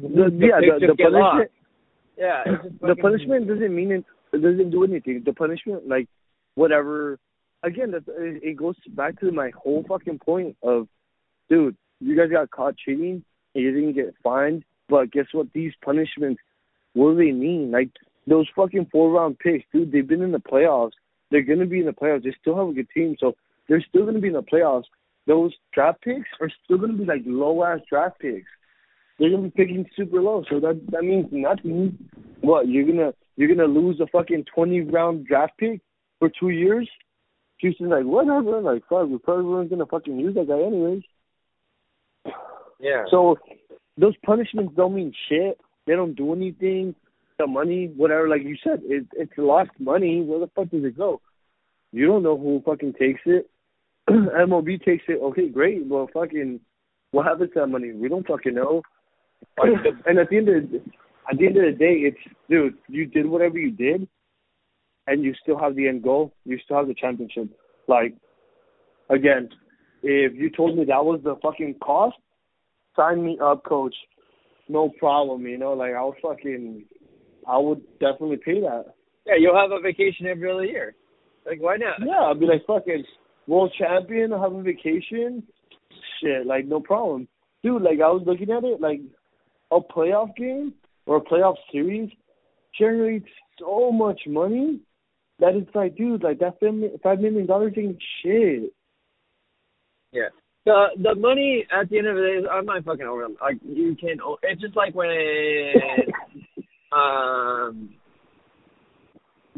[0.00, 1.50] The, yeah, the, the punishment,
[2.16, 2.44] Yeah,
[2.80, 5.22] the punishment doesn't mean it, it doesn't do anything.
[5.26, 6.08] The punishment, like
[6.54, 7.18] whatever.
[7.64, 10.86] Again, that it it goes back to my whole fucking point of,
[11.50, 15.48] dude, you guys got caught cheating and you didn't get fined, but guess what?
[15.54, 16.40] These punishments,
[16.94, 17.70] what do they mean?
[17.70, 17.90] Like
[18.26, 19.92] those fucking four round picks, dude.
[19.92, 20.92] They've been in the playoffs.
[21.30, 22.24] They're gonna be in the playoffs.
[22.24, 23.34] They still have a good team, so
[23.68, 24.84] they're still gonna be in the playoffs.
[25.26, 28.48] Those draft picks are still gonna be like low ass draft picks.
[29.18, 31.98] They're gonna be picking super low, so that that means nothing.
[32.40, 35.80] What you're gonna you're gonna lose a fucking twenty round draft pick
[36.18, 36.88] for two years?
[37.58, 41.02] Houston's like whatever, like fuck, we probably weren't gonna fucking use that guy anyways.
[42.80, 43.04] yeah.
[43.10, 43.38] So
[43.96, 45.58] those punishments don't mean shit.
[45.86, 46.94] They don't do anything.
[47.38, 50.22] The money, whatever, like you said, it, it's lost money.
[50.22, 51.20] Where the fuck does it go?
[51.92, 53.50] You don't know who fucking takes it.
[54.10, 55.20] MLB takes it.
[55.22, 55.86] Okay, great.
[55.86, 56.60] Well, fucking,
[57.10, 57.92] what happens to that money?
[57.92, 58.82] We don't fucking know.
[59.58, 60.82] and at the end of the,
[61.30, 62.18] at the end of the day, it's
[62.50, 62.74] dude.
[62.88, 64.06] You did whatever you did,
[65.06, 66.34] and you still have the end goal.
[66.44, 67.48] You still have the championship.
[67.88, 68.14] Like,
[69.10, 69.48] again,
[70.02, 72.16] if you told me that was the fucking cost,
[72.96, 73.94] sign me up, coach.
[74.68, 75.46] No problem.
[75.46, 76.84] You know, like I'll fucking,
[77.46, 78.94] I would definitely pay that.
[79.26, 80.94] yeah, you'll have a vacation every other year.
[81.46, 82.00] Like, why not?
[82.04, 83.04] Yeah, I'll be like fucking
[83.46, 85.42] world champion, I'll have a vacation.
[86.20, 87.28] Shit, like no problem.
[87.62, 89.00] Dude, like I was looking at it, like
[89.70, 90.74] a playoff game
[91.06, 92.10] or a playoff series
[92.78, 93.28] generates
[93.58, 94.80] so much money
[95.38, 98.72] that it's like, dude, like that fam- five million dollars ain't shit.
[100.12, 100.28] Yeah.
[100.64, 103.36] The the money at the end of the day, is, I'm not fucking over them.
[103.40, 105.08] Like you can, it's just like when
[106.94, 107.90] um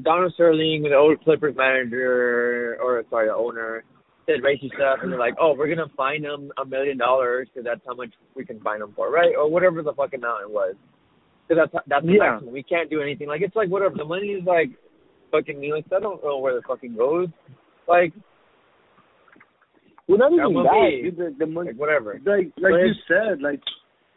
[0.02, 3.82] Donald Sterling, the old Clippers manager, or sorry, the owner,
[4.26, 7.64] said racist stuff, and they're like, "Oh, we're gonna fine them a million dollars because
[7.64, 10.50] that's how much we can fine them for, right?" Or whatever the fucking amount it
[10.50, 10.74] was.
[11.48, 12.30] Because that's that's the Yeah.
[12.32, 12.52] maximum.
[12.52, 13.28] We can't do anything.
[13.28, 13.94] Like it's like whatever.
[13.96, 14.70] The money is like
[15.30, 15.84] fucking meaningless.
[15.94, 17.28] I don't know where the fucking goes.
[17.88, 18.12] Like
[20.08, 21.00] Well, not even that.
[21.02, 22.14] Dude, the, the money, like whatever.
[22.24, 23.60] like like But you said, like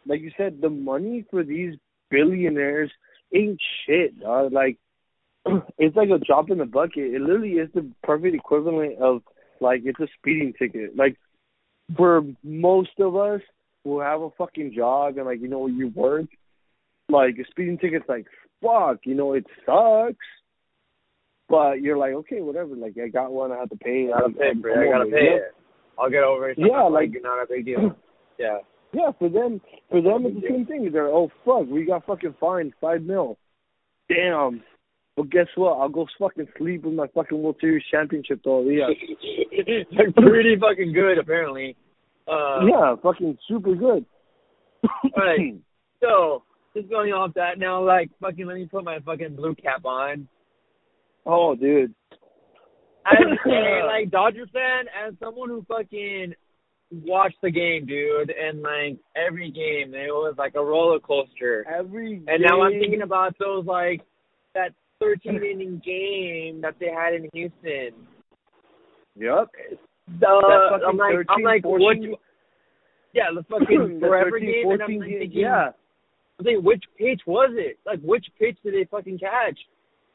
[0.06, 1.74] like you said, the money for these
[2.10, 2.90] billionaires
[3.34, 4.20] ain't shit.
[4.20, 4.52] Dog.
[4.52, 4.78] Like
[5.78, 7.14] it's like a drop in the bucket.
[7.14, 9.22] It literally is the perfect equivalent of
[9.60, 10.96] like it's a speeding ticket.
[10.96, 11.16] Like
[11.96, 13.40] for most of us
[13.84, 16.26] who have a fucking job and like you know you work,
[17.08, 18.26] like a speeding ticket's like
[18.62, 20.26] fuck, you know it sucks.
[21.48, 22.76] But you're like, okay, whatever.
[22.76, 24.08] Like I got one, I have to pay.
[24.14, 24.76] I gotta pay I'm- for it.
[24.76, 25.54] I'm I gotta pay it.
[25.98, 26.58] I'll get over it.
[26.58, 27.96] Yeah, like- not a big deal.
[28.38, 28.60] Yeah.
[28.92, 30.90] Yeah, for them, for them it's the same thing.
[30.92, 33.38] They're oh fuck, we got fucking fined five mil.
[34.08, 34.62] Damn.
[35.16, 35.78] But guess what?
[35.78, 38.62] I'll go fucking sleep with my fucking World Series championship though.
[38.68, 38.86] Yeah.
[39.96, 41.76] They're pretty fucking good, apparently.
[42.26, 44.04] Uh, yeah, fucking super good.
[45.16, 45.56] Alright.
[46.02, 49.84] So, just going off that now, like, fucking, let me put my fucking blue cap
[49.84, 50.26] on.
[51.26, 51.94] oh, dude.
[53.04, 56.32] As a, like, Dodger fan, as someone who fucking
[56.90, 61.66] watched the game, dude, and, like, every game, it was like a roller coaster.
[61.68, 64.02] Every And now I'm thinking about those, like,
[64.54, 68.06] that 13 inning game that they had in Houston.
[69.16, 69.48] Yep.
[70.18, 72.20] The, fucking I'm like, 13, I'm like, 14 what?
[73.12, 73.66] Yeah, the fucking
[74.00, 75.70] the forever 13, game, and I'm like thinking, yeah.
[76.38, 77.78] I'm thinking, which pitch was it?
[77.84, 79.58] Like, which pitch did they fucking catch?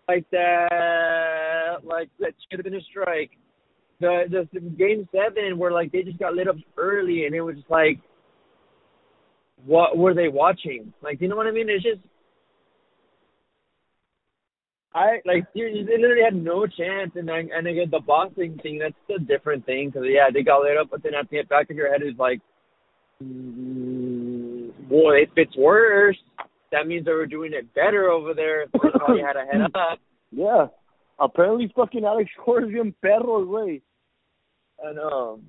[0.07, 3.31] Like that, like that should have been a strike.
[3.99, 7.55] The, the game seven where like they just got lit up early, and it was
[7.55, 7.99] just like,
[9.65, 10.93] what were they watching?
[11.01, 11.69] Like, you know what I mean?
[11.69, 12.01] It's just
[14.95, 18.79] I like you, they literally had no chance, and then and again the boxing thing
[18.79, 21.69] that's a different thing because yeah they got lit up, but then at the back
[21.69, 22.39] of your head is like,
[23.21, 26.17] mm, boy, if it's worse,
[26.71, 28.67] that means they were doing it better over there.
[28.71, 29.99] So why you had a head up.
[30.31, 30.67] yeah.
[31.19, 33.81] Apparently fucking Alex Cora bien perro, güey.
[34.83, 35.41] And um,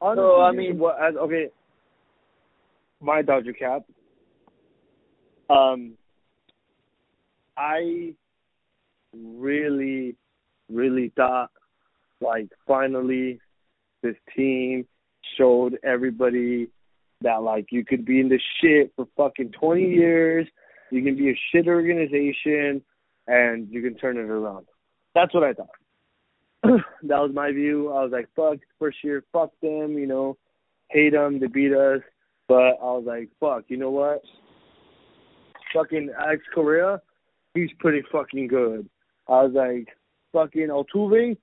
[0.00, 1.48] Honestly, So, I mean- what, as, okay,
[3.00, 3.82] my Dodger cap.
[5.48, 5.94] Um,
[7.56, 8.14] I
[9.12, 10.16] really,
[10.70, 11.50] really thought,
[12.20, 13.40] like, finally,
[14.02, 14.86] this team
[15.36, 16.68] showed everybody
[17.22, 20.46] that, like, you could be in the shit for fucking 20 years,
[20.90, 22.82] you can be a shit organization,
[23.30, 24.66] and you can turn it around.
[25.14, 25.68] That's what I thought.
[27.04, 27.90] that was my view.
[27.92, 30.36] I was like, fuck, first year, fuck them, you know,
[30.88, 32.00] hate them, they beat us.
[32.48, 34.22] But I was like, fuck, you know what?
[35.72, 37.00] Fucking Alex Correa,
[37.54, 38.90] he's pretty fucking good.
[39.28, 39.88] I was like,
[40.32, 41.36] fucking Altuve,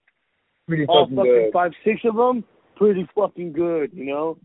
[0.68, 2.44] pretty all fucking fucking five, six of them,
[2.76, 4.38] pretty fucking good, you know?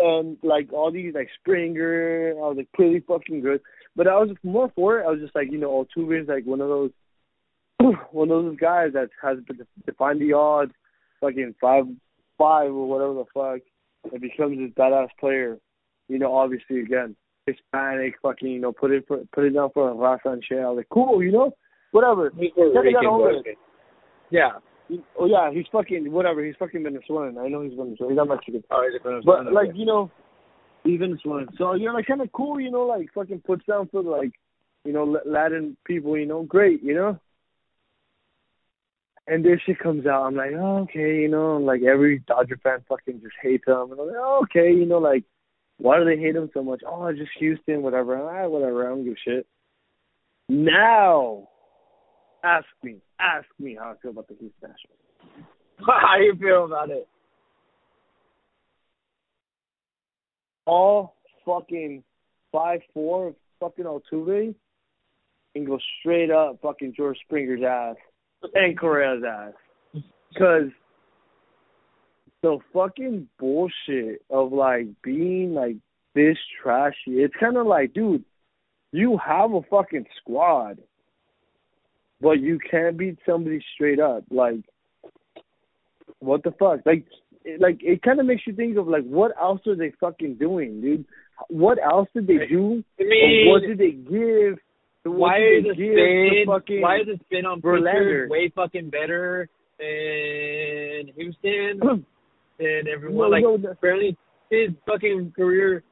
[0.00, 3.60] And like all these, like Springer, I was like, pretty fucking good.
[3.94, 5.04] But I was more for it.
[5.06, 6.90] I was just like, you know, Altuve is like one of those
[8.12, 10.72] one of those guys that has to define the odds,
[11.20, 11.84] fucking five
[12.38, 13.60] five or whatever the fuck,
[14.12, 15.58] and becomes this badass player.
[16.08, 17.14] You know, obviously again,
[17.46, 20.58] Hispanic, fucking, you know, put it for, put it down for Rafa and shit.
[20.58, 21.52] I was like, cool, you know,
[21.92, 22.32] whatever.
[22.38, 23.54] He's Puerto Check it out Rican,
[24.30, 24.50] Yeah.
[25.18, 26.44] Oh yeah, he's fucking whatever.
[26.44, 27.38] He's fucking Venezuelan.
[27.38, 28.12] I know he's Venezuelan.
[28.12, 28.64] He's not Mexican.
[28.70, 30.10] Oh, he's a Venezuelan, But like you know,
[30.84, 31.48] he's Venezuelan.
[31.58, 34.32] So you know, like kind of cool, you know, like fucking puts down for like,
[34.84, 37.18] you know, Latin people, you know, great, you know.
[39.26, 40.24] And this shit comes out.
[40.24, 43.92] I'm like, oh, okay, you know, like every Dodger fan fucking just hates him.
[43.92, 45.22] And I'm like, oh, okay, you know, like,
[45.78, 46.80] why do they hate him so much?
[46.86, 48.16] Oh, it's just Houston, whatever.
[48.16, 48.86] Ah, whatever.
[48.86, 49.46] I don't give a shit.
[50.48, 51.49] Now,
[52.44, 55.48] ask me, ask me how I feel about the Houston Nationals.
[55.86, 57.08] how you feel about it?
[60.70, 62.02] all fucking
[62.52, 64.54] five four fucking Altuve
[65.54, 67.96] and go straight up fucking George Springer's ass
[68.54, 70.02] and Correa's ass.
[70.38, 70.70] Cause
[72.42, 75.76] the fucking bullshit of like being like
[76.14, 78.24] this trashy, it's kinda like, dude,
[78.92, 80.78] you have a fucking squad.
[82.20, 84.24] But you can't beat somebody straight up.
[84.30, 84.60] Like
[86.18, 86.80] what the fuck?
[86.84, 87.04] Like
[87.44, 90.34] it, like it kind of makes you think of like what else are they fucking
[90.36, 91.04] doing, dude?
[91.48, 92.84] What else did they do?
[93.00, 94.58] I mean, what did they give?
[95.04, 96.44] Why is the they give to spin?
[96.46, 101.80] fucking Why is the spin on pitchers way fucking better than Houston?
[102.58, 103.70] and everyone No, like no, no.
[103.70, 104.14] apparently
[104.50, 105.82] his fucking career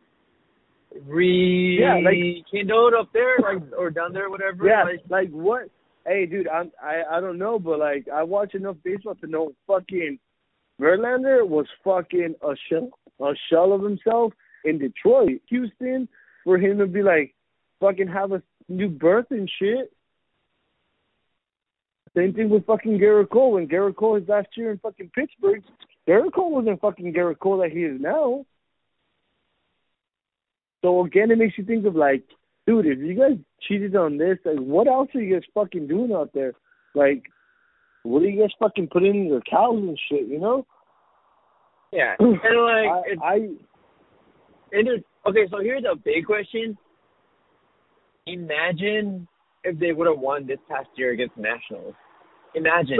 [1.07, 4.67] re Yeah, like- kindled up there, like or down there, whatever.
[4.67, 5.71] Yeah, Like, like what?
[6.09, 9.53] Hey, dude, I'm I I don't know, but like I watch enough baseball to know
[9.66, 10.18] fucking
[10.81, 12.88] Verlander was fucking a shell
[13.21, 14.33] a shell of himself
[14.64, 16.09] in Detroit, Houston,
[16.44, 17.35] for him to be like
[17.81, 19.92] fucking have a new birth and shit.
[22.16, 23.53] Same thing with fucking Gerrit Cole.
[23.53, 25.62] When Gerrit Cole his last year in fucking Pittsburgh,
[26.09, 28.47] Gerrit Cole wasn't fucking Gerrit Cole that he is now.
[30.83, 32.25] So again, it makes you think of like,
[32.69, 36.13] dude, if you guys cheated on this, like, what else are you guys fucking doing
[36.13, 36.53] out there?
[36.95, 37.23] Like,
[38.03, 40.29] what are you guys fucking putting in your cows and shit?
[40.29, 40.67] You know?
[41.93, 43.35] yeah, and like, I, I
[44.73, 46.77] and dude, okay, so here's a big question.
[48.27, 49.27] Imagine
[49.65, 51.95] if they would have won this past year against the Nationals.
[52.55, 52.99] Imagine,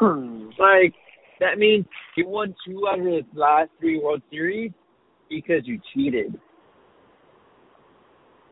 [0.58, 0.94] like,
[1.40, 1.84] that means
[2.16, 4.72] you won two out of the last three World Series
[5.28, 6.38] because you cheated.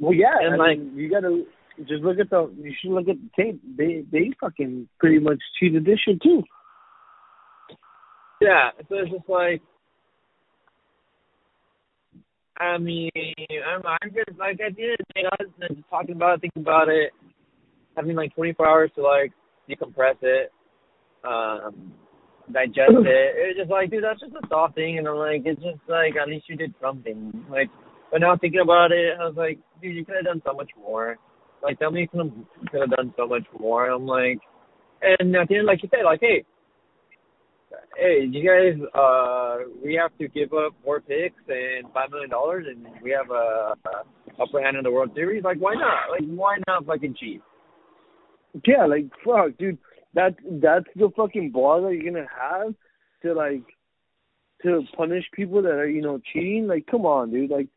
[0.00, 1.44] Well, yeah, And, I like- mean, you gotta
[1.86, 2.50] just look at the.
[2.60, 3.60] You should look at the tape.
[3.76, 6.42] They they fucking pretty much cheated this shit too.
[8.40, 9.62] Yeah, so it's just like,
[12.56, 15.88] I mean, I'm, I'm just like at the end of the day, I was just
[15.90, 17.12] talking about it, thinking about it,
[17.96, 19.32] having like 24 hours to like
[19.70, 20.50] decompress it,
[21.24, 21.92] um,
[22.52, 23.34] digest it.
[23.36, 26.14] It's just like, dude, that's just a soft thing, and I'm like, it's just like
[26.20, 27.44] at least you did something.
[27.50, 27.70] Like,
[28.10, 30.70] but now thinking about it, I was like, dude, you could have done so much
[30.78, 31.16] more.
[31.62, 33.90] Like, tell me you could have, done so much more.
[33.90, 34.38] I'm like,
[35.02, 36.44] and at the end, like you said, like, hey,
[37.96, 42.66] hey, you guys, uh, we have to give up more picks and five million dollars,
[42.68, 45.44] and we have a, a upper hand in the World Series.
[45.44, 46.10] Like, why not?
[46.10, 47.42] Like, why not fucking cheat?
[48.66, 49.78] Yeah, like fuck, dude.
[50.14, 52.74] That that's the fucking ball that you're gonna have
[53.22, 53.62] to like
[54.62, 56.66] to punish people that are you know cheating.
[56.66, 57.50] Like, come on, dude.
[57.50, 57.68] Like,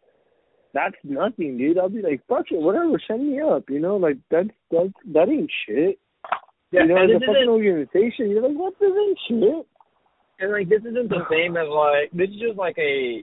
[0.74, 1.78] that's nothing, dude.
[1.78, 3.02] I'll be like, fuck it, whatever.
[3.08, 3.70] Send me up.
[3.70, 6.00] You know, like that's that that ain't shit.
[6.72, 8.74] Yeah, you know, as this a fucking organization, you're like, what?
[8.80, 9.66] This ain't shit.
[10.40, 13.22] and like this isn't the same as like this is just like a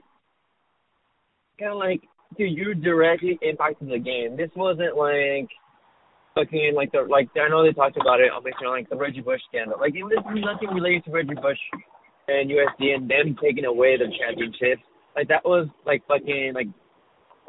[1.59, 2.01] kind of like
[2.37, 4.37] dude, you directly impacted the game.
[4.37, 5.49] This wasn't like
[6.35, 8.29] fucking like the like I know they talked about it.
[8.33, 9.79] I'll make sure like the Reggie Bush scandal.
[9.79, 11.59] Like it was nothing related to Reggie Bush
[12.27, 14.83] and USC and them taking away the championships.
[15.15, 16.67] Like that was like fucking like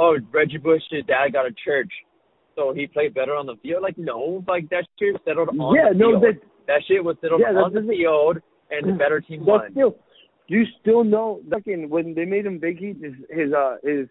[0.01, 1.93] oh Reggie Bush's dad got a church,
[2.57, 3.83] so he played better on the field.
[3.83, 6.23] Like no, like that shit settled on yeah, the no, field.
[6.25, 8.39] that that shit was settled Yeah, that on the field,
[8.71, 9.71] and the better team but won.
[9.73, 9.97] still,
[10.49, 11.41] you still know.
[11.51, 14.09] Fucking when they made him vacate his his uh his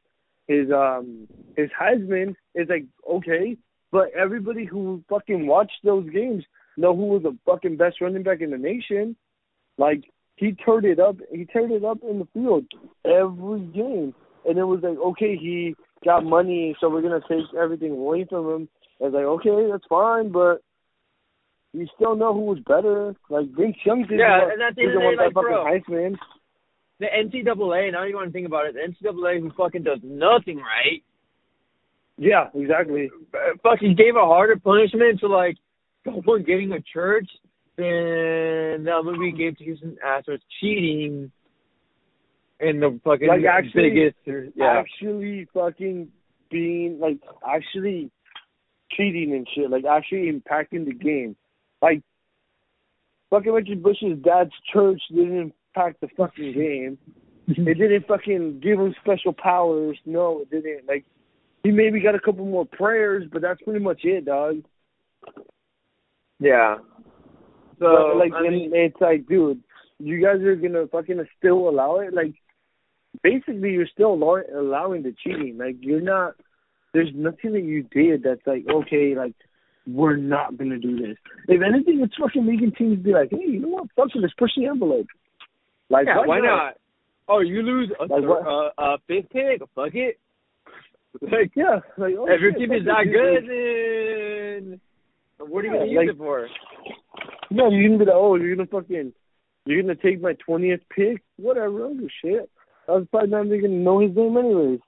[0.47, 3.57] his um his Heisman is like okay,
[3.91, 6.43] but everybody who fucking watched those games
[6.77, 9.15] know who was the fucking best running back in the nation.
[9.77, 10.03] Like
[10.35, 12.65] he turned it up, he turned it up in the field
[13.05, 14.13] every game,
[14.49, 18.49] and it was like okay, he got money, so we're gonna take everything away from
[18.53, 18.69] him.
[18.99, 20.61] It's like okay, that's fine, but
[21.73, 23.15] you still know who was better.
[23.29, 25.25] Like Vince Young didn't Yeah, want, and at the end didn't of the want day,
[25.29, 26.17] that like, fucking Heisman.
[26.99, 30.57] The NCAA, now you want to think about it, the NCAA who fucking does nothing
[30.57, 31.01] right,
[32.17, 33.09] Yeah, exactly.
[33.33, 35.55] uh, fucking gave a harder punishment to like
[36.03, 37.29] someone getting a church
[37.77, 41.31] than the movie gave to Houston Astros cheating
[42.59, 43.89] in the fucking Like, actually-
[44.25, 46.09] biggest, yeah, Actually, fucking
[46.51, 48.11] being like actually
[48.91, 49.69] cheating and shit.
[49.69, 51.35] Like actually impacting the game.
[51.81, 52.01] Like
[53.29, 56.97] fucking Richard Bush's dad's church didn't impact the fucking game.
[57.47, 57.67] Mm-hmm.
[57.67, 59.97] It didn't fucking give him special powers.
[60.05, 60.87] No, it didn't.
[60.87, 61.05] Like
[61.63, 64.63] he maybe got a couple more prayers, but that's pretty much it, dog.
[66.39, 66.77] yeah.
[67.79, 69.61] So But, like, I mean, it's like, dude,
[69.99, 72.13] you guys are gonna fucking still allow it?
[72.13, 72.33] Like,
[73.23, 75.57] basically, you're still allow- allowing the cheating.
[75.57, 76.35] Like, you're not.
[76.93, 79.33] There's nothing that you did that's like, okay, like,
[79.87, 81.17] we're not gonna do this.
[81.47, 83.91] If anything, it's fucking making teams be like, hey, you know what?
[83.95, 85.07] Fuck it, let's push the envelope.
[85.89, 86.77] Like, yeah, why not?
[87.27, 89.61] Oh, you lose a Like, uh, a fifth pick?
[89.75, 90.17] Fuck it.
[91.21, 93.11] Like, Yeah, like, oh, if your team is dude.
[93.11, 94.79] good, then
[95.39, 96.47] what are you Yeah, gonna like- use it for?
[97.51, 99.13] No, you're gonna be like, oh, you're gonna fucking,
[99.65, 101.87] you're gonna take my twentieth pick, whatever.
[101.87, 102.49] I shit.
[102.89, 104.79] I was probably not even gonna know his name anyways.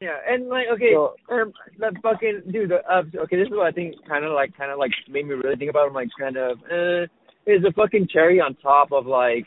[0.00, 2.70] Yeah, and like okay, So- um, that fucking dude.
[2.70, 5.26] The, Uh, okay, this is what I think kind of like kind of like made
[5.26, 5.84] me really think about.
[5.84, 5.88] it.
[5.88, 7.02] I'm like kind of uh,
[7.46, 9.46] is the fucking cherry on top of like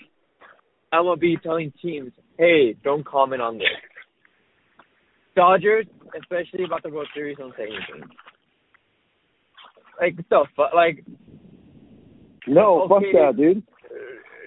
[1.20, 3.68] be telling teams, hey, don't comment on this.
[5.36, 5.88] Dodgers,
[6.20, 8.10] especially about the World Series, don't say anything.
[10.00, 11.04] Like the but like
[12.46, 13.64] No, fuck that, dude.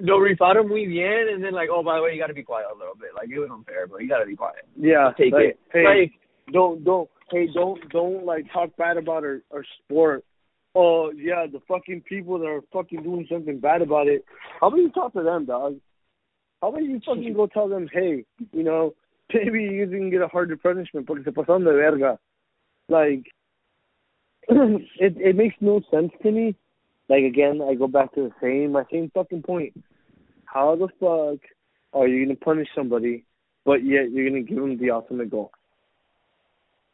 [0.00, 2.42] No rifaron muy bien, and then like, oh, by the way, you got to be
[2.42, 3.10] quiet a little bit.
[3.14, 4.66] Like it was unfair, but you got to be quiet.
[4.78, 5.60] Yeah, Take like, it.
[5.72, 6.12] Hey, Like,
[6.52, 10.24] don't don't hey don't don't like talk bad about our our sport.
[10.74, 14.24] Oh yeah, the fucking people that are fucking doing something bad about it.
[14.60, 15.76] How about you talk to them, dog?
[16.62, 18.94] How about you fucking go tell them, hey, you know,
[19.34, 22.18] maybe you can get a harder punishment porque se pasaron de verga.
[22.88, 23.26] Like,
[24.48, 26.54] it it makes no sense to me.
[27.08, 29.72] Like again, I go back to the same my same fucking point.
[30.44, 31.40] How the fuck
[31.92, 33.24] are you gonna punish somebody,
[33.64, 35.52] but yet you're gonna give them the ultimate goal?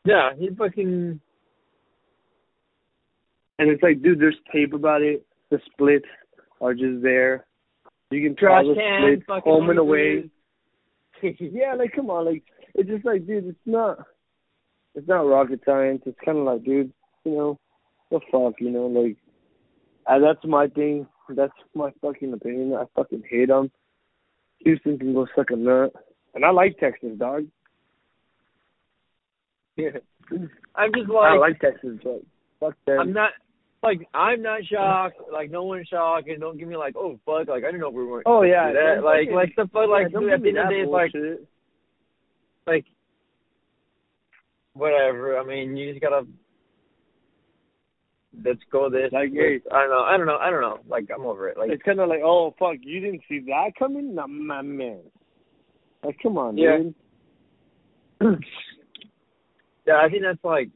[0.04, 1.20] yeah, he fucking
[3.58, 5.24] And it's like, dude, there's tape about it.
[5.50, 6.06] The splits
[6.60, 7.46] are just there.
[8.10, 10.30] You can trash call the can, split home and away.
[11.22, 12.42] yeah, like come on, like
[12.74, 13.98] it's just like, dude, it's not,
[14.94, 16.02] it's not rocket science.
[16.06, 16.92] It's kind of like, dude,
[17.24, 17.58] you know,
[18.10, 19.16] the fuck, you know, like,
[20.06, 21.06] uh, that's my thing.
[21.28, 22.74] That's my fucking opinion.
[22.74, 23.70] I fucking hate them.
[24.60, 25.92] Houston can go suck a nut,
[26.34, 27.46] and I like Texas, dog.
[29.76, 29.90] Yeah.
[30.74, 32.22] I'm just like I like, like Texas, but
[32.60, 32.98] fuck them.
[33.00, 33.30] I'm not
[33.82, 35.16] like I'm not shocked.
[35.32, 37.90] Like no one's shocked, and don't give me like, oh fuck, like I didn't know
[37.90, 38.26] we weren't.
[38.26, 39.02] Oh, yeah, that.
[39.04, 39.68] like fucking- like stuff.
[39.72, 41.48] But like yeah, dude, at the end of the day, that it's like bullshit.
[42.66, 42.84] like
[44.74, 45.38] whatever.
[45.38, 46.26] I mean, you just gotta
[48.44, 49.10] let's go this.
[49.12, 50.02] Like, let's- I don't know.
[50.04, 50.36] I don't know.
[50.38, 50.78] I don't know.
[50.88, 51.58] Like I'm over it.
[51.58, 54.14] Like it's kind of like, oh fuck, you didn't see that coming?
[54.14, 55.00] Nah, my man.
[56.04, 56.78] Like, come on, Yeah.
[56.78, 56.94] dude.
[59.86, 60.68] yeah, I think that's like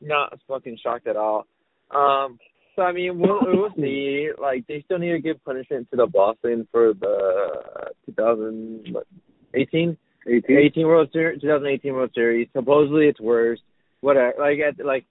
[0.00, 1.46] not fucking shocked at all.
[1.90, 2.38] Um.
[2.76, 4.30] So I mean, we'll we'll see.
[4.40, 9.96] Like they still need to give punishment to the Boston for the 2018.
[10.26, 10.56] 18.
[10.58, 12.48] 18 World Series, 2018 World Series.
[12.54, 13.58] Supposedly it's worse.
[14.00, 14.34] Whatever.
[14.38, 15.04] Like at like,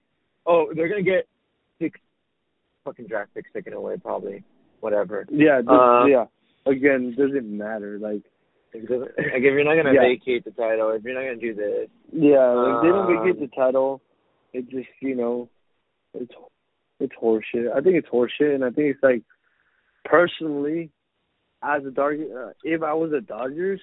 [0.46, 1.28] oh, they're gonna get
[1.80, 2.00] six
[2.86, 4.44] fucking draft picks taken away probably.
[4.82, 5.26] Whatever.
[5.30, 6.26] Yeah, Uh, yeah.
[6.66, 8.00] Again, doesn't matter.
[8.00, 8.22] Like,
[8.74, 10.02] Like if you're not gonna Yeah.
[10.02, 13.40] vacate the title, if you're not gonna do this, yeah, like they don't Um, get
[13.40, 14.02] the title.
[14.54, 15.50] It just, you know,
[16.14, 16.34] it's
[17.00, 17.72] it's horseshit.
[17.74, 19.24] I think it's horseshit, and I think it's like,
[20.06, 20.92] personally,
[21.64, 23.82] as a Dodger, uh, if I was a Dodgers,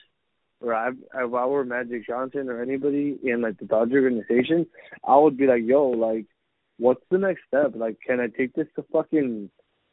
[0.61, 4.67] or I, if I were Magic Johnson or anybody in like the Dodger organization,
[5.05, 6.27] I would be like, yo, like,
[6.79, 7.73] what's the next step?
[7.75, 9.51] Like, can I take this to fucking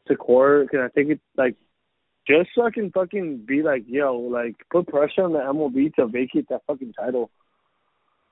[0.07, 0.69] to court?
[0.69, 1.55] Can I take it like
[2.27, 6.07] just so I can fucking be like, yo, like, put pressure on the MLB to
[6.07, 7.29] vacate that fucking title.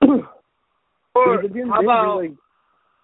[0.02, 0.16] or
[1.14, 2.32] Because at the end of how about like,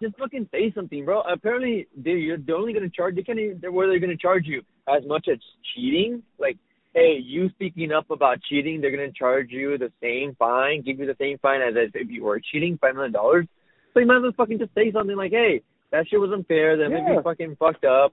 [0.00, 1.22] just fucking say something, bro?
[1.22, 3.16] Apparently they you're they're only gonna charge.
[3.16, 3.58] They can't even.
[3.60, 5.38] They're, where they're gonna charge you as much as
[5.74, 6.22] cheating.
[6.38, 6.56] Like,
[6.94, 11.06] hey, you speaking up about cheating, they're gonna charge you the same fine, give you
[11.06, 13.46] the same fine as if you were cheating, five million dollars.
[13.98, 16.76] So you might as well fucking just say something like, hey, that shit was unfair.
[16.76, 18.12] That made me fucking fucked up.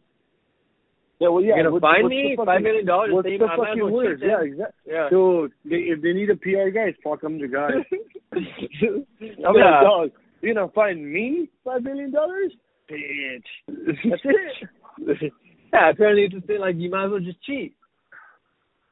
[1.19, 3.11] yeah, well, yeah, You're gonna what- fine me fucking- million dollars.
[3.13, 4.93] What's the I might as fucking cheat Yeah, exactly.
[4.93, 5.09] Yeah.
[5.11, 7.69] Dude, they, if they need a PR guy, fuck them the guy.
[8.33, 9.45] I'm Yeah.
[9.45, 10.09] like, dog,
[10.41, 12.51] you gonna find me five million dollars?
[12.89, 13.45] Bitch.
[13.67, 15.33] That's it.
[15.73, 17.75] yeah, apparently it's just like you might as well just cheat.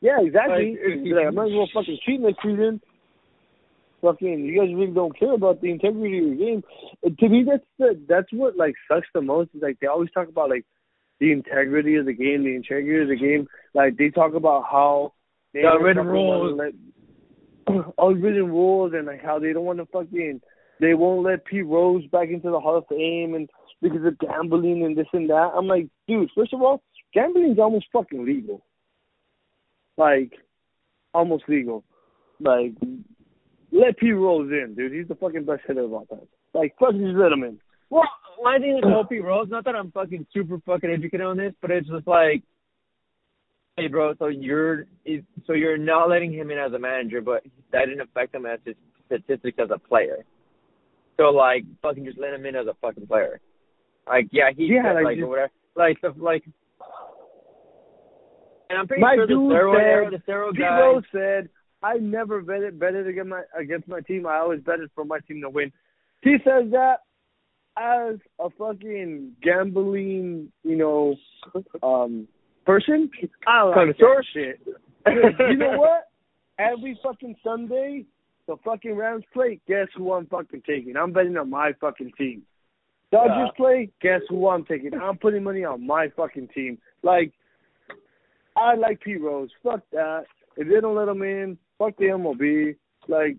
[0.01, 0.77] Yeah, exactly.
[0.77, 2.81] Like, if Be you- like, I might as well fucking cheat next season.
[4.03, 6.63] Fucking, you guys really don't care about the integrity of your game.
[7.19, 9.49] To me, that's the that's what like sucks the most.
[9.55, 10.65] Is like they always talk about like
[11.19, 13.47] the integrity of the game, the integrity of the game.
[13.73, 15.13] Like they talk about how
[15.53, 16.59] they written fucking wanna rules.
[16.59, 20.41] let- all written rules, and like how they don't want to fucking
[20.81, 23.49] they won't let Pete Rose back into the Hall of Fame, and
[23.81, 25.51] because of gambling and this and that.
[25.55, 26.81] I'm like, dude, first of all,
[27.13, 28.65] gambling's almost fucking legal.
[29.97, 30.33] Like,
[31.13, 31.83] almost legal.
[32.39, 32.73] Like,
[33.73, 34.93] let Pete Rose in, dude.
[34.93, 36.27] He's the fucking best hitter of all time.
[36.53, 37.59] Like, fucking just let him in.
[37.89, 38.03] Well,
[38.43, 41.71] my thing with Opie Rose, not that I'm fucking super fucking educated on this, but
[41.71, 42.43] it's just like,
[43.77, 44.85] hey, bro, so you're
[45.47, 48.59] so you're not letting him in as a manager, but that didn't affect him as
[48.65, 48.75] his
[49.07, 50.25] statistics as a player.
[51.17, 53.39] So like, fucking just let him in as a fucking player.
[54.07, 56.43] Like, yeah, he Yeah, said, like, like, just- whatever, like the like.
[58.69, 60.79] And I'm pretty My sure the steroid said- era, the steroid guy.
[60.79, 61.49] Rose said,
[61.83, 64.25] I never betted betted against my against my team.
[64.25, 65.71] I always betted for my team to win.
[66.21, 66.99] He says that
[67.77, 71.15] as a fucking gambling, you know,
[71.83, 72.27] um
[72.65, 73.09] person.
[73.47, 74.15] I like Connoisseur?
[74.15, 74.61] that shit.
[75.49, 76.07] you know what?
[76.59, 78.05] Every fucking Sunday,
[78.47, 79.59] the fucking Rams play.
[79.67, 80.95] Guess who I'm fucking taking?
[80.95, 82.43] I'm betting on my fucking team.
[83.11, 83.57] Dodgers Yeah.
[83.57, 83.89] play.
[84.01, 84.93] Guess who I'm taking?
[84.93, 86.77] I'm putting money on my fucking team.
[87.01, 87.33] Like,
[88.55, 89.49] I like P Rose.
[89.63, 90.25] Fuck that.
[90.55, 92.75] If they don't let him in, fuck the MLB.
[93.07, 93.37] Like,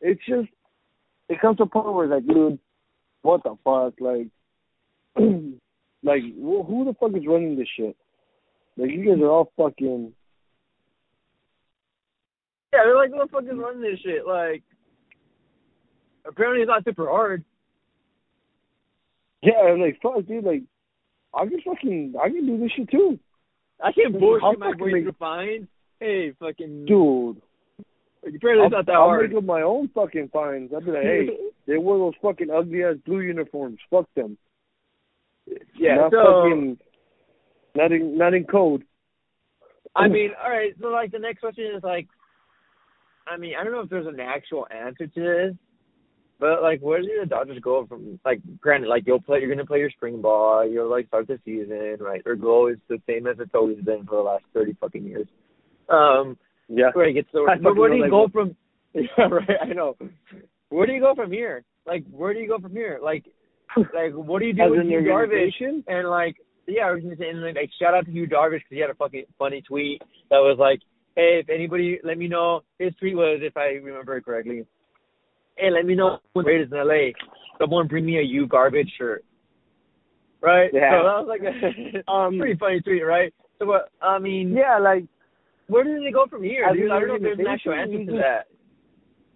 [0.00, 0.48] it's just
[1.28, 2.58] it comes to a point where it's like, dude,
[3.22, 3.94] what the fuck?
[4.00, 4.28] Like,
[6.02, 7.96] like wh- who the fuck is running this shit?
[8.76, 10.12] Like you guys are all fucking.
[12.72, 14.62] Yeah, they're like, "What the fuck is running this shit?" Like,
[16.26, 17.44] apparently it's not super hard.
[19.42, 20.44] Yeah, I'm like fuck, dude.
[20.44, 20.62] Like,
[21.32, 23.18] I can fucking, I can do this shit too,
[23.82, 25.68] I can't bullshit my way through fines.
[26.04, 26.84] Hey, fucking.
[26.84, 27.40] dude.
[28.26, 29.30] Apparently I'll, it's not that I'll hard.
[29.30, 30.70] make up my own fucking fines.
[30.74, 31.28] I'll be like, hey,
[31.66, 33.78] they wore those fucking ugly ass blue uniforms.
[33.90, 34.36] Fuck them.
[35.78, 35.94] yeah.
[35.96, 36.78] not so fucking,
[37.74, 38.84] not in, not in code.
[39.96, 40.74] I mean, all right.
[40.78, 42.06] So like the next question is like,
[43.26, 45.54] I mean, I don't know if there's an actual answer to this,
[46.38, 48.20] but like, where do the Dodgers go from?
[48.26, 51.38] Like, granted, like you'll play, you're gonna play your spring ball, you'll like start the
[51.46, 52.22] season, right?
[52.24, 55.28] Their goal is the same as it's always been for the last thirty fucking years.
[55.88, 56.36] Um,
[56.68, 56.90] Yeah.
[56.92, 58.56] where he gets the, but where do you go from?
[58.94, 59.58] Yeah, right.
[59.60, 59.96] I know.
[60.68, 61.64] Where do you go from here?
[61.84, 63.00] Like, where do you go from here?
[63.02, 63.24] Like,
[63.76, 65.82] like what do you do As with Yu Darvish?
[65.88, 66.36] And like,
[66.68, 68.90] yeah, I was gonna say, and like, shout out to Yu Darvish, because he had
[68.90, 70.78] a fucking funny tweet that was like,
[71.16, 74.64] "Hey, if anybody, let me know." His tweet was, if I remember it correctly,
[75.56, 77.10] "Hey, let me know when Raiders in LA.
[77.58, 79.24] Someone bring me a Yu garbage shirt."
[80.40, 80.70] Right.
[80.72, 80.90] Yeah.
[80.92, 83.34] So that was like a Um, pretty funny tweet, right?
[83.58, 83.90] So what?
[84.00, 85.04] I mean, Yeah, like
[85.68, 86.64] where do they go from here?
[86.64, 86.90] As Dude?
[86.90, 88.46] I don't know if there's an actual answer to that.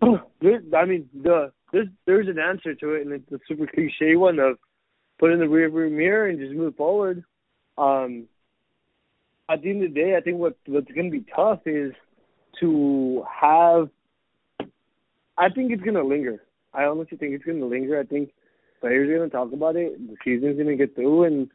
[0.40, 4.16] there, I mean, the there's there's an answer to it, and it's a super cliche
[4.16, 4.58] one of
[5.18, 7.24] put in the rearview mirror and just move forward.
[7.76, 8.26] Um,
[9.50, 11.92] at the end of the day, I think what what's going to be tough is
[12.60, 13.88] to have.
[15.36, 16.42] I think it's going to linger.
[16.74, 17.98] I honestly think it's going to linger.
[17.98, 18.30] I think
[18.80, 19.96] players are going to talk about it.
[20.06, 21.50] The season's going to get through, and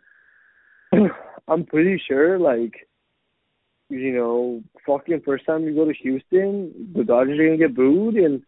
[1.47, 2.87] I'm pretty sure, like,
[3.93, 8.15] you know, fucking first time you go to Houston, the Dodgers are to get booed,
[8.15, 8.41] and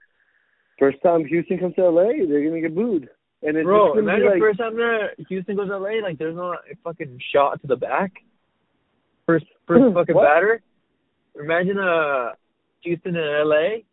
[0.79, 3.09] first time Houston comes to LA, they're to get booed.
[3.43, 6.17] And it's Bro, gonna be imagine like, first time that Houston goes to LA, like
[6.17, 8.11] there's no a fucking shot to the back.
[9.25, 10.23] First first fucking What?
[10.25, 10.61] batter.
[11.39, 12.29] Imagine uh
[12.81, 13.83] Houston and LA.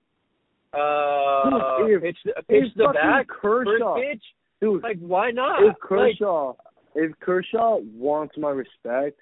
[0.74, 3.28] Uh If- pitch the pitch the back.
[3.28, 4.22] Kershaw, First pitch.
[4.60, 5.60] dude, Like why not?
[5.62, 6.54] if Like, Kershaw,
[6.94, 9.18] if Kershaw wants my respect,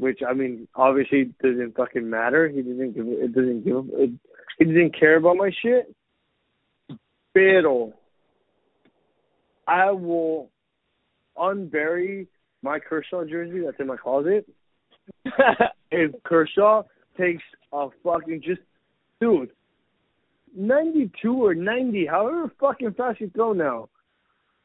[0.00, 2.48] which I mean, obviously doesn't fucking matter.
[2.48, 4.10] He doesn't give it doesn't give it,
[4.58, 5.94] he doesn't care about my shit.
[7.34, 7.92] Pero
[9.66, 10.50] I will
[11.36, 12.26] unbury
[12.62, 14.46] my Kershaw jersey that's in my closet
[15.90, 16.82] if Kershaw
[17.16, 17.42] takes
[17.72, 18.60] a fucking just
[19.20, 19.50] dude
[20.56, 23.88] ninety two or ninety, however fucking fast you throw now.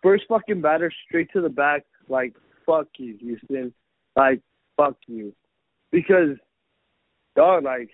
[0.02, 2.34] First fucking batter straight to the back, like
[2.66, 3.74] fuck you, Houston.
[4.16, 4.42] Like,
[4.78, 5.34] fuck you.
[5.92, 6.38] Because
[7.36, 7.90] dog, like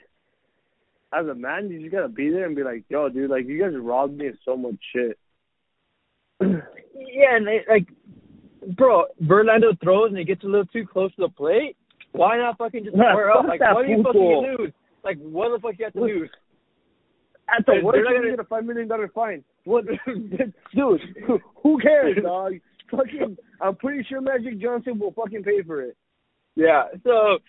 [1.14, 3.60] as a man you just gotta be there and be like, yo, dude, like you
[3.62, 5.18] guys robbed me of so much shit.
[6.42, 7.88] yeah, and they, like
[8.78, 11.76] bro, Verlander throws and he gets a little too close to the plate.
[12.14, 13.46] Why not fucking just Yeah, square up?
[13.48, 14.44] Like what are you supposed football.
[14.58, 14.74] to lose?
[15.04, 16.30] Like what the fuck you have to lose?
[17.50, 19.44] At the worst, you're gonna- gonna get a five million dollar fine.
[19.66, 20.54] What, dude?
[21.64, 22.54] Who cares, dog?
[22.92, 25.96] Fucking, I'm pretty sure Magic Johnson will fucking pay for it.
[26.56, 26.84] Yeah.
[27.04, 27.40] So,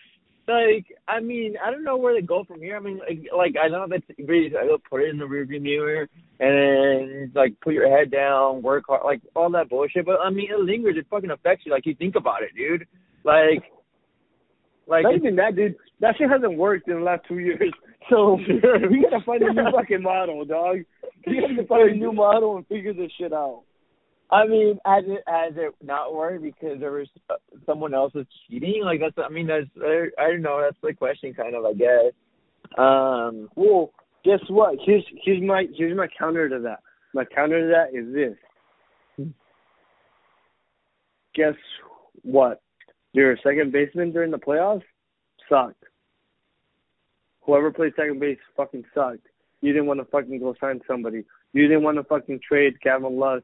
[0.47, 2.75] like, I mean, I don't know where they go from here.
[2.75, 6.07] I mean, like, like I know that's very like, put it in the rearview mirror
[6.39, 10.05] and then like put your head down, work hard, like all that bullshit.
[10.05, 10.95] But I mean, it lingers.
[10.97, 11.71] It fucking affects you.
[11.71, 12.87] Like you think about it, dude.
[13.23, 13.63] Like,
[14.87, 15.75] like Not even that, dude.
[16.01, 17.71] That shit hasn't worked in the last two years.
[18.09, 18.33] So
[18.91, 20.79] we gotta find a new fucking model, dog.
[21.25, 23.63] We gotta find a new model and figure this shit out.
[24.33, 27.35] I mean, has it has it not worked because there was uh,
[27.67, 28.81] someone else was cheating?
[28.83, 29.15] Like that's.
[29.23, 29.67] I mean, that's.
[29.79, 30.59] I, I don't know.
[30.59, 31.65] That's the question, kind of.
[31.65, 32.13] I guess.
[32.75, 33.49] Um.
[33.55, 33.91] Well,
[34.25, 34.79] guess what?
[34.83, 36.79] Here's here's my here's my counter to that.
[37.13, 39.27] My counter to that is this.
[41.35, 41.53] Guess
[42.23, 42.59] what?
[43.11, 44.81] Your second baseman during the playoffs
[45.47, 45.83] sucked.
[47.41, 49.27] Whoever played second base fucking sucked.
[49.61, 51.23] You didn't want to fucking go sign somebody.
[51.53, 53.43] You didn't want to fucking trade Gavin Lux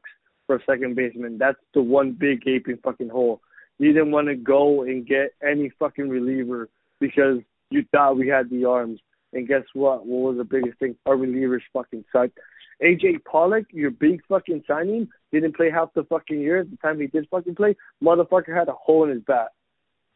[0.50, 1.38] for a second baseman.
[1.38, 3.40] That's the one big gaping fucking hole.
[3.78, 7.38] You didn't want to go and get any fucking reliever because
[7.70, 8.98] you thought we had the arms.
[9.32, 10.04] And guess what?
[10.04, 10.96] What was the biggest thing?
[11.06, 12.36] Our relievers fucking sucked.
[12.82, 16.58] AJ Pollock, your big fucking signing, didn't play half the fucking year.
[16.58, 19.52] At The time he did fucking play, motherfucker had a hole in his bat.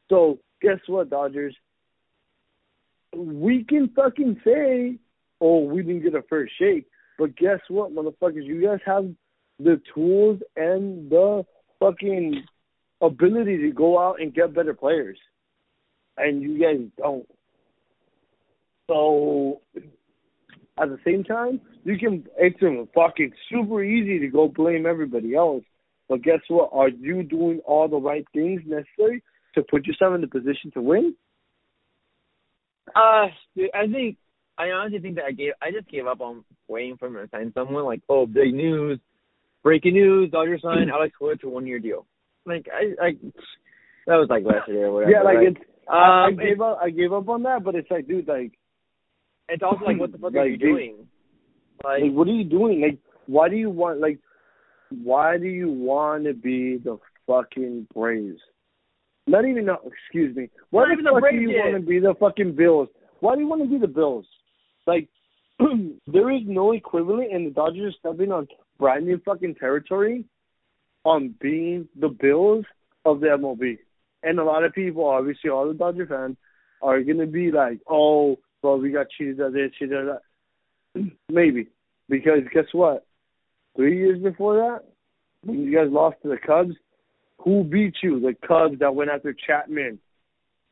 [0.08, 1.54] So guess what, Dodgers?
[3.14, 4.96] We can fucking say,
[5.40, 6.86] oh, we didn't get a first shake.
[7.20, 8.44] But guess what, motherfuckers?
[8.44, 9.14] You guys have
[9.58, 11.44] the tools and the
[11.80, 12.44] fucking
[13.00, 15.18] ability to go out and get better players.
[16.16, 17.26] And you guys don't.
[18.88, 19.60] So
[20.80, 22.58] at the same time, you can it's
[22.94, 25.64] fucking super easy to go blame everybody else.
[26.08, 26.70] But guess what?
[26.72, 29.22] Are you doing all the right things necessary
[29.54, 31.14] to put yourself in the position to win?
[32.94, 33.26] Uh,
[33.56, 34.16] dude, I think
[34.58, 37.28] I honestly think that I gave I just gave up on waiting for him to
[37.30, 37.84] sign someone.
[37.84, 39.00] Like, oh, big news,
[39.64, 42.06] breaking news, Dodgers sign Alex Wood to one year deal.
[42.46, 43.18] Like, I like
[44.06, 45.10] that was like last year or whatever.
[45.10, 45.48] Yeah, like right?
[45.48, 45.60] it's.
[45.88, 46.78] I, I Um, gave up.
[46.80, 48.52] I gave up on that, but it's like, dude, like,
[49.48, 51.08] it's also like, what the fuck are you doing?
[51.82, 52.80] Like, like, what are you doing?
[52.80, 54.00] Like, why do you want?
[54.00, 54.18] Like,
[54.90, 58.40] why do you want to be the fucking Braves?
[59.26, 59.64] Not even.
[59.64, 60.50] No, excuse me.
[60.70, 62.88] Why the even the fuck Braves do you want to be the fucking Bills?
[63.20, 64.26] Why do you want to be the Bills?
[64.86, 65.08] Like,
[65.58, 68.46] there is no equivalent, and the Dodgers are stepping on
[68.78, 70.24] brand new fucking territory
[71.04, 72.64] on being the Bills
[73.04, 73.78] of the MLB.
[74.22, 76.36] And a lot of people, obviously, all the Dodger fans,
[76.82, 80.22] are gonna be like, "Oh, well, we got cheated at this, cheated at
[80.94, 81.68] that." Maybe
[82.08, 83.06] because guess what?
[83.76, 84.84] Three years before that,
[85.42, 86.74] when you guys lost to the Cubs,
[87.38, 88.20] who beat you?
[88.20, 89.98] The Cubs that went after Chapman.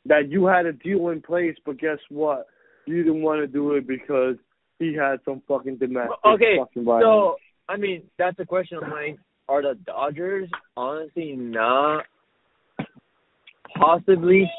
[0.06, 2.46] That you had a deal in place, but guess what?
[2.86, 4.36] You didn't want to do it because
[4.80, 7.04] he had some fucking domestic okay, fucking violence.
[7.04, 7.36] so
[7.72, 8.78] I mean, that's a question.
[8.78, 9.18] of mine.
[9.48, 12.04] are the Dodgers honestly not
[13.78, 14.50] possibly?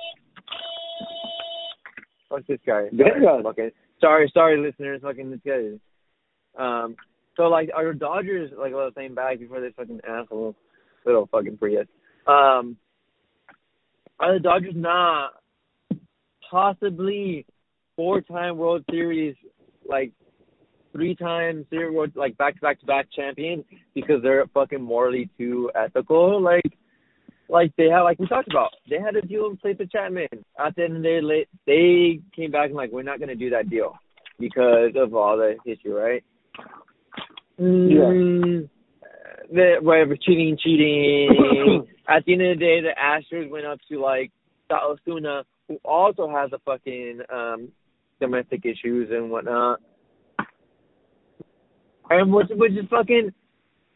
[2.29, 2.85] Fuck this guy.
[2.91, 3.41] Yeah.
[3.43, 3.69] Fucking
[4.01, 5.01] sorry, sorry, listeners.
[5.03, 5.77] Fucking this guy.
[6.57, 6.95] Um.
[7.37, 10.55] So like, are the Dodgers like was saying back before this fucking asshole,
[11.05, 11.87] little fucking Prius?
[12.27, 12.77] Um.
[14.19, 15.33] Are the Dodgers not
[16.49, 17.45] possibly
[17.95, 19.35] four-time World Series
[19.87, 20.11] like
[20.93, 25.69] three times zero like back to back to back champion because they're fucking morally too
[25.75, 26.41] ethical.
[26.41, 26.77] Like
[27.49, 28.69] like they have like we talked about.
[28.89, 30.27] They had a deal in place with Chapman.
[30.57, 33.49] At the end of the day they came back and like we're not gonna do
[33.49, 33.95] that deal
[34.39, 36.23] because of all the issue, right?
[37.59, 38.69] Mm,
[39.51, 41.85] the whatever cheating, cheating.
[42.07, 44.31] At the end of the day the Astros went up to like
[44.69, 47.69] the Osuna, who also has a fucking um
[48.19, 49.79] domestic issues and whatnot.
[52.09, 53.33] And which which is fucking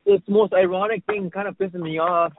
[0.06, 2.34] the most ironic thing kind of pissing me off.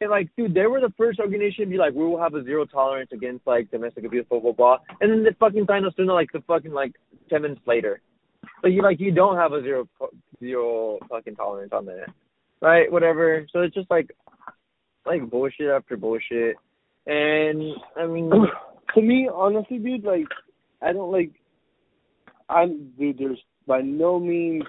[0.00, 2.44] And like, dude, they were the first organization to be like, we will have a
[2.44, 4.78] zero tolerance against like domestic abuse, blah blah blah.
[5.00, 6.92] And then they fucking signed us like the fucking like
[7.28, 8.00] ten minutes later.
[8.62, 9.88] But you like you don't have a zero
[10.40, 12.06] zero fucking tolerance on that,
[12.60, 12.90] right?
[12.90, 13.46] Whatever.
[13.52, 14.10] So it's just like
[15.04, 16.56] like bullshit after bullshit.
[17.06, 18.30] And I mean,
[18.94, 20.26] to me, honestly, dude, like
[20.80, 21.32] I don't like.
[22.48, 23.18] I'm dude.
[23.18, 24.64] There's by no means,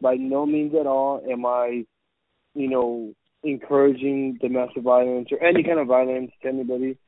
[0.00, 1.84] by no means at all, am I,
[2.54, 6.98] you know, encouraging domestic violence or any kind of violence to anybody,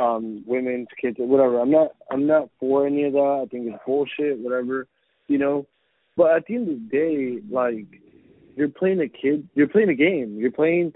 [0.00, 1.60] um, women, kids, whatever.
[1.60, 1.92] I'm not.
[2.10, 3.42] I'm not for any of that.
[3.44, 4.38] I think it's bullshit.
[4.38, 4.86] Whatever,
[5.28, 5.66] you know.
[6.16, 7.86] But at the end of the day, like
[8.56, 9.48] you're playing a kid.
[9.54, 10.36] You're playing a game.
[10.38, 10.92] You're playing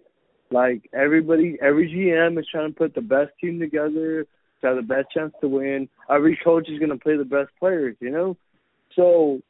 [0.51, 1.59] like everybody.
[1.61, 4.26] Every GM is trying to put the best team together
[4.61, 5.89] to have the best chance to win.
[6.11, 8.36] Every coach is going to play the best players, you know?
[8.97, 9.41] So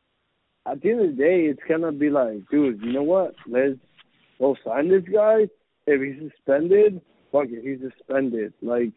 [0.70, 3.34] at the end of the day, it's to be like, dude, you know what?
[3.46, 3.78] Let's
[4.38, 5.48] go sign this guy.
[5.86, 7.00] If he's suspended,
[7.32, 8.52] fuck it, he's suspended.
[8.60, 8.92] Like,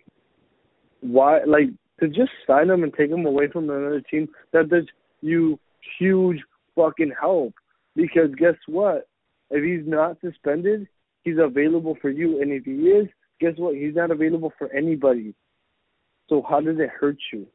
[0.99, 1.43] why?
[1.45, 1.69] Like,
[1.99, 4.85] to just sign him and take him away from another team, that does
[5.21, 5.59] you
[5.99, 6.39] huge
[6.75, 7.53] fucking help.
[7.95, 9.07] Because guess what?
[9.49, 10.87] If he's not suspended,
[11.23, 12.41] he's available for you.
[12.41, 13.07] And if he is,
[13.39, 13.75] guess what?
[13.75, 15.35] He's not available for anybody.
[16.29, 17.47] So how does it hurt you?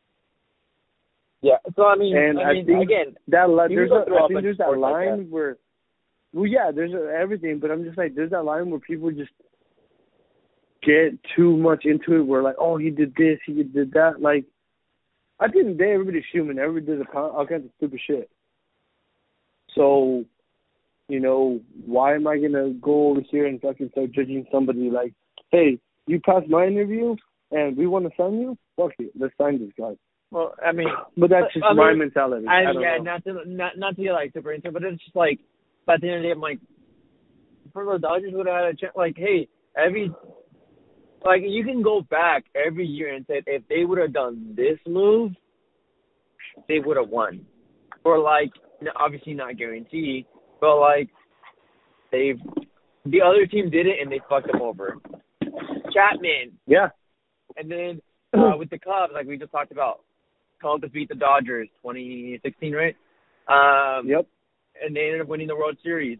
[1.42, 1.56] Yeah.
[1.76, 4.42] So I mean, And I I mean, think again, That li- there's a, I think
[4.42, 5.30] there's that sports like line that.
[5.30, 5.56] where,
[6.32, 9.30] well, yeah, there's a, everything, but I'm just like, there's that line where people just
[10.82, 12.22] get too much into it.
[12.26, 14.20] Where like, oh, he did this, he did that.
[14.20, 14.44] Like,
[15.40, 16.58] at the end of the day, everybody's human.
[16.58, 18.30] Everybody does a all kinds of stupid shit.
[19.74, 20.24] So,
[21.08, 25.12] you know, why am I gonna go over here and fucking start judging somebody like,
[25.52, 27.14] hey, you passed my interview
[27.50, 28.56] and we want to sign you?
[28.76, 29.96] Fuck it, let's sign this guy.
[30.30, 32.46] Well, I mean, But that's just I my mean, mentality.
[32.48, 33.02] I, I yeah, know.
[33.04, 35.40] not to not not to get like super into, it, but it's just like,
[35.86, 36.60] by the end of the day, I'm like,
[37.72, 38.92] for the Dodgers would have had a chance.
[38.96, 40.10] Like, hey, every
[41.24, 44.78] like you can go back every year and say if they would have done this
[44.86, 45.32] move,
[46.68, 47.44] they would have won.
[48.04, 48.50] Or like,
[48.94, 50.26] obviously not guaranteed,
[50.60, 51.08] but like
[52.12, 52.34] they
[53.04, 54.98] the other team did it and they fucked them over.
[55.92, 56.88] Chapman, Yeah.
[57.56, 58.00] and then
[58.34, 60.00] uh, with the Cubs, like we just talked about,
[60.60, 62.96] Cubs beat the Dodgers 2016, right?
[63.48, 64.26] Um, Yep.
[64.82, 66.18] and they ended up winning the World Series.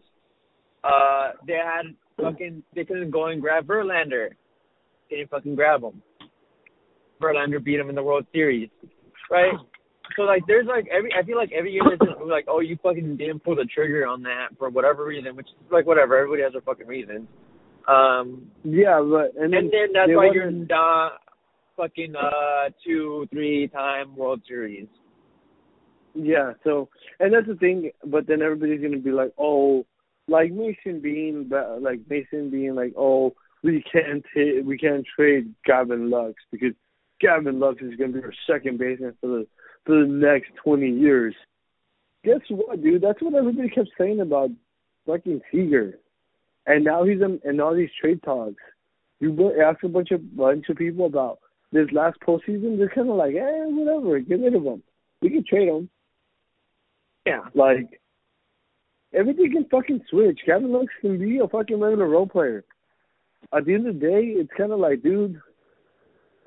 [0.83, 4.29] Uh, they had fucking they couldn't go and grab Verlander.
[5.09, 6.01] They didn't fucking grab him.
[7.21, 8.69] Verlander beat him in the World Series,
[9.31, 9.53] right?
[10.15, 12.77] So like, there's like every I feel like every year there's this like, oh, you
[12.81, 16.17] fucking didn't pull the trigger on that for whatever reason, which is like whatever.
[16.17, 17.27] Everybody has their fucking reasons.
[17.87, 21.13] Um, Yeah, but and then, and then that's why you're not
[21.77, 24.87] fucking uh two, three time World Series.
[26.13, 29.85] Yeah, so and that's the thing, but then everybody's gonna be like, oh,
[30.27, 31.49] like Mason being
[31.79, 36.73] like Mason being like, oh, we can't t- we can't trade Gavin Lux because
[37.21, 39.47] Gavin Lux is gonna be our second baseman for the
[39.85, 41.35] for the next twenty years.
[42.23, 43.01] Guess what, dude?
[43.01, 44.49] That's what everybody kept saying about
[45.05, 45.99] fucking Seager,
[46.65, 48.61] and now he's in, in all these trade talks.
[49.19, 51.39] You ask a bunch of bunch of people about
[51.71, 54.83] this last postseason, they're kind of like, eh, whatever, get rid of them.
[55.21, 55.89] We can trade them.
[57.25, 57.45] Yeah.
[57.53, 57.99] Like,
[59.13, 60.39] everything can fucking switch.
[60.45, 62.63] Gavin Lux can be a fucking regular role player.
[63.55, 65.39] At the end of the day, it's kind of like, dude,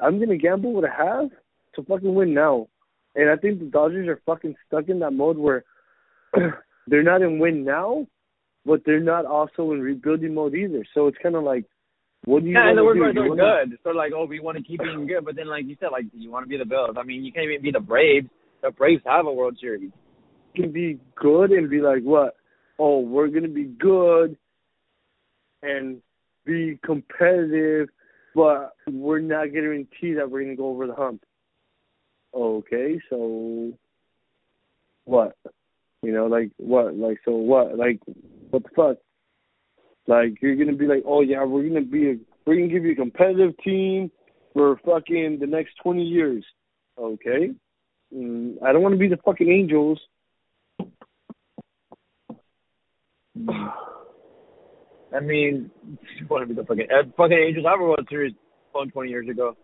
[0.00, 1.30] I'm going to gamble what I have
[1.74, 2.68] to fucking win now.
[3.14, 5.64] And I think the Dodgers are fucking stuck in that mode where
[6.86, 8.06] they're not in win now,
[8.64, 10.84] but they're not also in rebuilding mode either.
[10.94, 11.64] So it's kind of like,
[12.24, 13.32] what do you yeah, and the want word to do?
[13.32, 13.78] are good.
[13.82, 16.04] So like, oh, we want to keep being good, but then like you said, like
[16.12, 16.96] you want to be the Bills.
[16.98, 18.28] I mean, you can't even be the Braves.
[18.62, 19.90] The Braves have a World Series.
[20.54, 22.36] You can be good and be like, what?
[22.78, 24.36] Oh, we're gonna be good
[25.62, 26.00] and
[26.44, 27.88] be competitive,
[28.34, 31.22] but we're not guaranteed that we're gonna go over the hump.
[32.34, 33.72] Okay, so
[35.04, 35.36] what?
[36.02, 36.94] You know, like what?
[36.96, 37.78] Like so what?
[37.78, 38.00] Like
[38.50, 38.96] what the fuck?
[40.06, 42.14] Like you're gonna be like, oh yeah, we're gonna be a,
[42.46, 44.10] we're gonna give you a competitive team
[44.52, 46.44] for fucking the next twenty years.
[46.98, 47.50] Okay,
[48.14, 50.00] mm, I don't want to be the fucking Angels.
[55.12, 55.70] I mean,
[56.18, 58.34] you want to be the fucking uh, fucking Angels a World Series
[58.74, 59.56] won twenty years ago,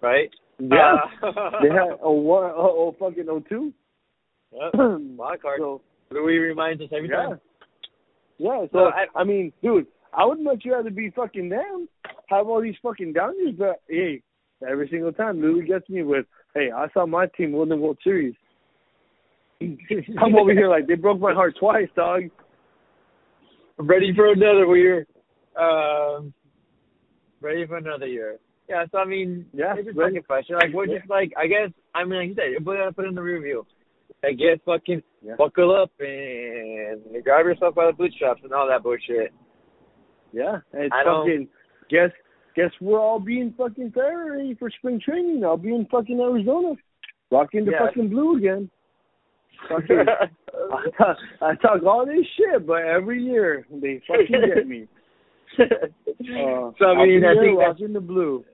[0.00, 0.30] right?
[0.58, 1.30] Yeah, Uh,
[1.62, 3.72] they had a one oh, oh fucking oh two.
[4.52, 4.74] Yep.
[5.16, 5.58] My card.
[5.58, 7.40] So Louis reminds us every yeah, time.
[8.38, 8.66] Yeah.
[8.72, 11.88] So No, I- I mean, dude, I would much rather be fucking them,
[12.28, 14.22] have all these fucking downers, but hey,
[14.66, 17.98] every single time Louis gets me with, hey, I saw my team win the World
[18.02, 18.34] Series.
[19.60, 22.22] I'm over here like they broke my heart twice, dog.
[23.78, 25.06] I'm ready for another year.
[25.58, 26.32] Um,
[27.40, 28.38] ready for another year.
[28.68, 30.14] Yeah, so I mean, Yeah, it's just ready.
[30.14, 30.56] like a question.
[30.56, 33.14] Like, we're just like, I guess, I mean, like you said, put it, put in
[33.14, 33.66] the review.
[34.24, 35.34] I guess fucking Yeah.
[35.36, 39.32] buckle up and grab yourself by the bootstraps and all that bullshit.
[40.32, 41.48] Yeah, it's I don't- fucking
[41.90, 42.10] guess
[42.54, 45.44] guess we're all being fucking ready for spring training.
[45.44, 46.74] I'll be in fucking Arizona,
[47.30, 47.86] rocking the Yeah.
[47.86, 48.70] fucking blue again.
[49.68, 54.88] Fucking, I, talk, I talk all this shit, but every year they fucking get me.
[55.58, 58.44] Uh, so I mean, I think that's rocking the blue.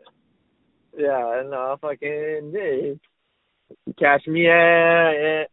[0.97, 2.99] yeah, and uh, fucking hey,
[3.99, 5.13] catch me at,
[5.43, 5.51] at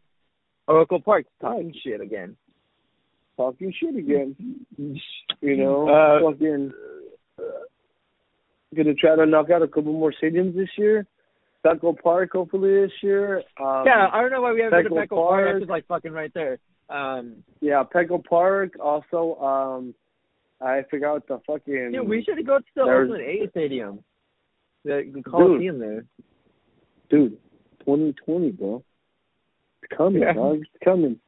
[0.67, 2.35] Oracle Park talking shit again.
[3.37, 4.35] talking shit again.
[5.41, 6.73] You know, Uh, fucking
[8.75, 11.05] gonna try to knock out a couple more stadiums this year.
[11.65, 13.39] Petco Park, hopefully this year.
[13.59, 15.45] Um, yeah, I don't know why we haven't been to Petco Petco Park.
[15.47, 15.61] Park.
[15.61, 16.57] It's like fucking right there.
[16.89, 18.73] Um, yeah, Petco Park.
[18.79, 19.93] Also, um,
[20.61, 21.91] I forgot what the fucking.
[21.93, 24.03] dude, we should go to the Oakland A Stadium,
[24.85, 26.05] the, the Coliseum there.
[27.09, 27.37] dude,
[27.79, 28.83] 2020, bro.
[29.83, 30.33] It's coming, Yeah.
[30.33, 30.57] dog.
[30.61, 31.19] It's coming.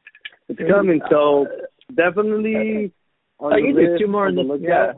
[0.48, 1.00] It's coming.
[1.10, 1.46] So
[1.94, 2.92] definitely.
[3.40, 4.66] On I the think there's two more on in the this.
[4.68, 4.92] Yeah.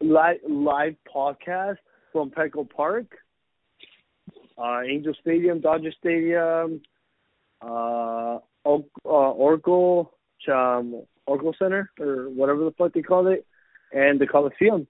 [0.00, 1.76] live live podcast
[2.12, 3.06] from Petco Park,
[4.58, 6.80] uh, Angel Stadium, Dodger Stadium,
[7.60, 10.12] uh, Oak, uh, Oracle,
[10.50, 13.44] um, Oracle Center or whatever the fuck they call it,
[13.92, 14.86] and the Coliseum.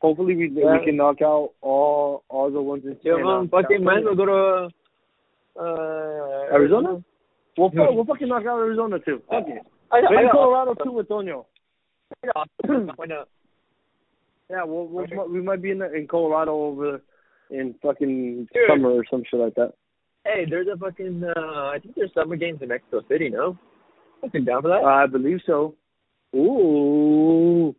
[0.00, 0.78] Hopefully we Yeah.
[0.78, 4.02] we can knock out all all the ones in, Yeah, in, well, uh, fucking might
[4.02, 4.10] California.
[4.10, 4.74] as well go to
[5.58, 7.02] uh, Arizona?
[7.56, 7.90] We'll, fu- Yeah.
[7.90, 9.22] we'll fucking knock out Arizona too.
[9.30, 9.62] Fuck it.
[9.92, 11.44] I, I, Maybe I, Colorado too with Toño.
[12.96, 13.28] Why not?
[14.50, 15.16] Yeah, we'll, we'll Okay.
[15.30, 17.00] we might be in in Colorado over
[17.50, 18.62] in fucking Dude.
[18.68, 19.72] summer or some shit like that.
[20.24, 21.22] Hey, there's a fucking.
[21.24, 23.28] Uh, I think there's summer games in Mexico City.
[23.30, 23.56] No,
[24.20, 24.84] fucking down for that.
[24.84, 25.74] I believe so.
[26.34, 27.74] Ooh.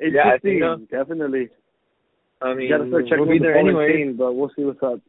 [0.00, 0.86] Yeah, I think Interesting.
[0.90, 1.48] Definitely.
[2.42, 4.12] I mean, You gotta start checking we'll be there anyway.
[4.16, 5.00] but we'll see what's up.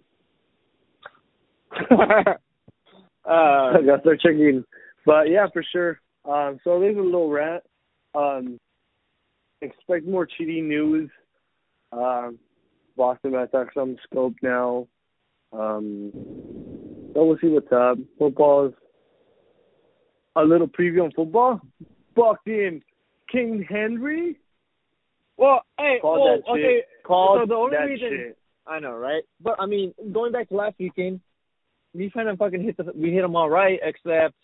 [1.91, 4.63] uh, I gotta start checking.
[5.05, 5.99] But yeah, for sure.
[6.25, 7.63] Um, so there's a little rant.
[8.15, 8.59] Um,
[9.61, 11.09] expect more cheating news.
[11.91, 12.39] Um,
[12.95, 14.87] Boston Red Sox on the scope now.
[15.53, 16.11] Um,
[17.13, 17.97] so we'll see what's up.
[18.19, 18.73] Football's
[20.35, 21.61] a little preview on football.
[22.15, 22.81] Fucking
[23.31, 24.37] King Henry
[25.37, 26.65] well, hey, called well, that shit.
[26.65, 26.81] okay.
[27.05, 28.37] Called so the only that reason shit.
[28.65, 29.23] I know, right?
[29.39, 31.21] But I mean, going back to last weekend,
[31.97, 34.35] we kind of fucking hit the we hit them all right, except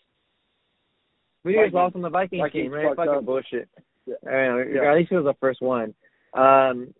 [1.44, 2.96] we just lost on the Vikings, Vikings game, right?
[2.96, 3.24] Fucking up.
[3.24, 3.68] bullshit.
[4.06, 4.14] Yeah.
[4.26, 4.90] Uh, Yeah.
[4.90, 5.94] At least it was the first one.
[6.34, 6.92] Um,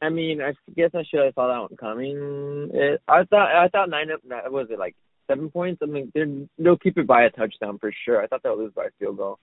[0.00, 2.70] I mean, I guess I should have saw that one coming.
[2.74, 4.20] It, I thought I thought nine up.
[4.50, 4.96] Was it like
[5.28, 5.80] seven points?
[5.82, 6.26] I mean, they're,
[6.58, 8.20] they'll keep it by a touchdown for sure.
[8.20, 9.38] I thought they'll lose by a field goal.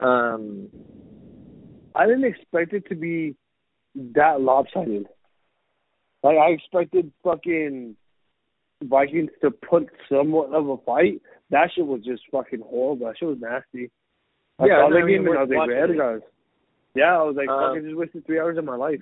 [0.00, 0.68] Um,
[1.94, 3.36] I didn't expect it to be
[3.94, 5.06] that lopsided.
[6.24, 7.96] Like I expected fucking
[8.88, 11.20] Vikings to put somewhat of a fight.
[11.50, 13.06] That shit was just fucking horrible.
[13.06, 13.90] That shit was nasty.
[14.58, 16.20] I Yeah, saw no, I game and I was like, red guys.
[16.94, 19.00] Yeah, I was like, Um, fucking just wasted three hours of my life.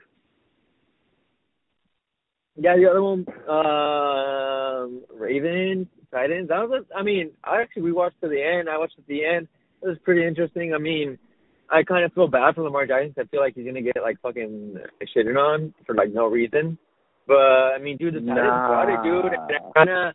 [2.57, 6.49] yeah, the other one, um, Ravens, Titans.
[6.49, 8.69] That was, I mean, I actually we watched to the end.
[8.69, 9.49] I watched at the end.
[9.83, 10.75] It was pretty interesting.
[10.75, 11.19] I mean,
[11.71, 13.15] I kind of feel bad for Lamar Jackson.
[13.19, 14.77] I feel like he's gonna get like fucking
[15.17, 16.77] shitted on for like no reason.
[17.37, 19.33] I mean, dude, the Titans brought it, dude.
[19.33, 20.15] And I kinda,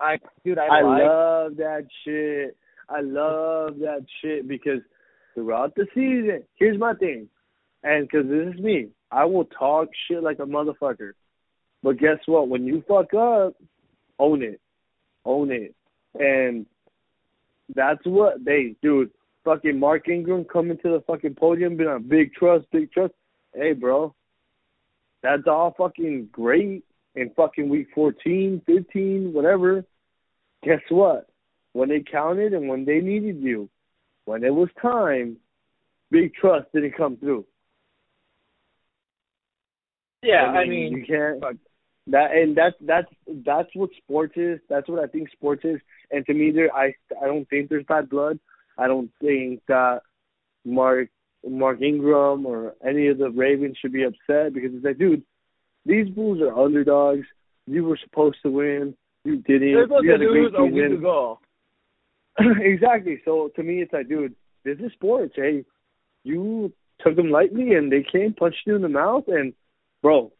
[0.00, 1.02] I, dude, I, I like.
[1.02, 2.56] love that shit.
[2.88, 4.80] I love that shit because
[5.34, 7.28] throughout the season, here's my thing,
[7.82, 11.12] and because this is me, I will talk shit like a motherfucker.
[11.82, 12.48] But guess what?
[12.48, 13.54] When you fuck up,
[14.18, 14.60] own it,
[15.24, 15.74] own it,
[16.14, 16.66] and
[17.74, 19.10] that's what they, dude.
[19.44, 23.10] Fucking Mark Ingram coming to the fucking podium, being on big truss, big truss.
[23.54, 24.14] Hey, bro,
[25.22, 29.84] that's all fucking great in fucking week 14, 15, whatever.
[30.62, 31.28] Guess what?
[31.72, 33.68] When they counted and when they needed you,
[34.24, 35.36] when it was time,
[36.10, 37.44] big truss didn't come through.
[40.22, 41.40] Yeah, I mean, you can't.
[41.40, 41.56] fuck.
[42.06, 43.08] That and that's that's
[43.46, 44.58] that's what sports is.
[44.68, 45.80] That's what I think sports is.
[46.10, 48.38] And to me, there I I don't think there's bad blood.
[48.76, 50.00] I don't think that
[50.64, 51.08] Mark
[51.48, 55.22] Mark Ingram or any of the Ravens should be upset because it's like, dude,
[55.86, 57.26] these Bulls are underdogs.
[57.66, 58.94] You were supposed to win.
[59.24, 59.72] You didn't.
[59.72, 61.38] they're supposed you to a lose a week ago.
[62.38, 63.20] exactly.
[63.24, 64.34] So to me, it's like, dude,
[64.64, 65.34] this is sports.
[65.36, 65.64] Hey,
[66.24, 69.52] you took them lightly, and they came, punched you in the mouth, and
[70.02, 70.32] bro,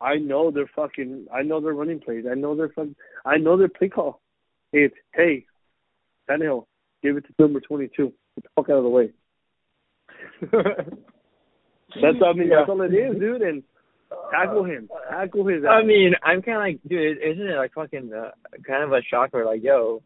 [0.00, 1.26] I know they're fucking.
[1.32, 2.24] I know their running plays.
[2.30, 2.96] I know their fucking.
[3.24, 4.20] I know their play call.
[4.72, 5.46] It's hey,
[6.28, 6.66] Tannehill,
[7.02, 8.12] give it to number twenty-two.
[8.34, 9.12] Get the fuck out of the way.
[12.00, 12.56] That's I mean Yeah.
[12.60, 13.42] that's all it is, dude.
[13.42, 13.62] And
[14.30, 15.62] tackle him, tackle his.
[15.64, 15.70] Ass.
[15.70, 18.30] I mean, I'm kind of like, dude, isn't it like fucking uh,
[18.66, 19.44] kind of a shocker?
[19.44, 20.02] Like, yo,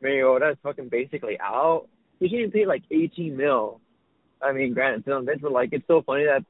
[0.00, 1.86] Mariota's fucking basically out.
[2.20, 3.80] He's getting paid like 18 mil.
[4.40, 6.44] I mean, granted, still this, but like, it's so funny that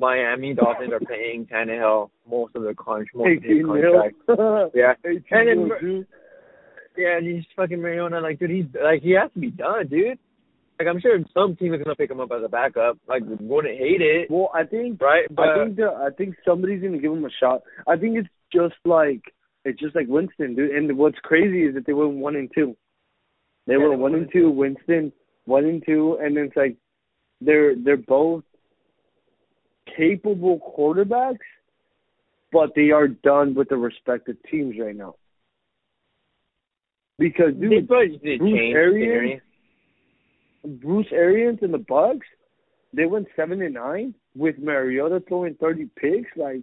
[0.00, 4.12] Miami Dolphins are paying Tannehill most of the con- most of his eighteen mil.
[4.26, 4.74] contract.
[4.74, 6.06] Yeah, 18 And then- mil, dude.
[6.96, 8.20] yeah, and he's fucking Mariota.
[8.20, 10.18] Like, dude, he's like, he has to be done, dude.
[10.78, 12.98] Like, I'm sure some team is gonna pick him up as a backup.
[13.08, 15.26] Like, wouldn't hate it, Well, I think right?
[15.30, 17.62] But I think the, I think somebody's gonna give him a shot.
[17.88, 19.22] I think it's just like
[19.64, 20.70] it's just like Winston, dude.
[20.70, 22.76] And what's crazy is that they went one and two.
[23.66, 24.50] They Yeah, were they one and two.
[24.50, 25.12] Winston
[25.46, 26.76] one and two, and it's like
[27.40, 28.44] they're they're both
[29.96, 31.38] capable quarterbacks,
[32.52, 35.16] but they are done with the respective teams right now.
[37.18, 39.42] Because they dude, Bruce change Arians-.
[40.64, 42.20] Bruce Arians and the Bucs,
[42.92, 46.30] they went seven and nine with Mariota throwing thirty picks.
[46.36, 46.62] Like,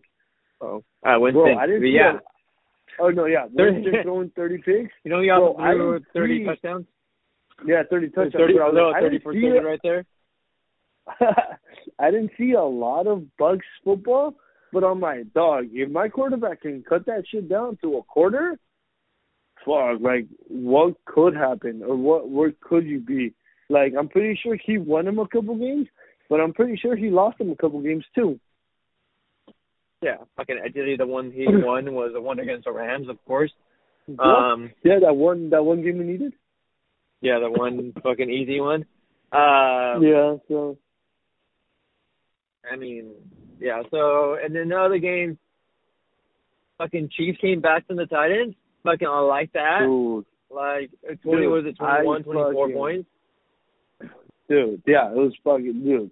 [0.61, 1.43] Oh, uh, Winston.
[1.43, 2.15] bro, I didn't see yeah.
[2.17, 4.93] a- Oh no, yeah, Thirty- Winston throwing thirty picks.
[5.03, 6.85] You know, he Bro, also I threw 30 see- touchdowns.
[7.65, 8.33] Yeah, thirty touchdowns.
[8.33, 9.63] 30, but I, was no, like, 30 didn't for see 30 it.
[9.63, 10.05] right there.
[11.99, 14.33] I didn't see a lot of Bucs football,
[14.73, 18.57] but I'm like, dog, if my quarterback can cut that shit down to a quarter,
[19.65, 23.33] fuck, like, what could happen or what where could you be?
[23.69, 25.87] Like, I'm pretty sure he won him a couple games,
[26.29, 28.39] but I'm pretty sure he lost him a couple games too.
[30.01, 33.51] Yeah, fucking ideally the one he won was the one against the Rams, of course.
[34.19, 36.33] Um, yeah, that one that one game we needed.
[37.21, 38.85] yeah, the one fucking easy one.
[39.31, 40.77] Um, yeah, so
[42.71, 43.13] I mean,
[43.59, 43.81] yeah.
[43.89, 45.39] So and then the other game,
[46.77, 48.53] fucking Chiefs came back from the Titans.
[48.83, 49.79] Fucking, I like that.
[49.81, 53.09] dude, Like uh, twenty Dude, was it 21, I 24 fucking- points?
[54.49, 56.11] Dude, yeah, it was fucking dude.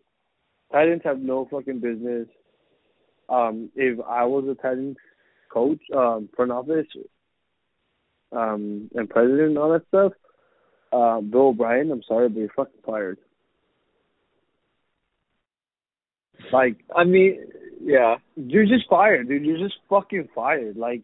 [0.71, 2.27] Titans have no fucking business.
[3.29, 4.97] Um, if I was a Titans
[5.51, 6.87] coach, um, front office,
[8.31, 10.13] um, and president and all that stuff,
[10.91, 13.17] uh, Bill O'Brien, I'm sorry, but you're fucking fired.
[16.51, 17.39] Like, I mean,
[17.81, 18.15] yeah.
[18.35, 19.45] you're just fired, dude.
[19.45, 20.77] You're just fucking fired.
[20.77, 21.03] Like,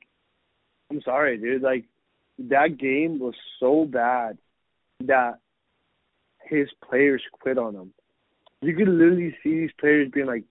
[0.91, 1.61] I'm sorry, dude.
[1.61, 1.85] Like,
[2.39, 4.37] that game was so bad
[5.01, 5.39] that
[6.47, 7.93] his players quit on him.
[8.61, 10.43] You could literally see these players being like,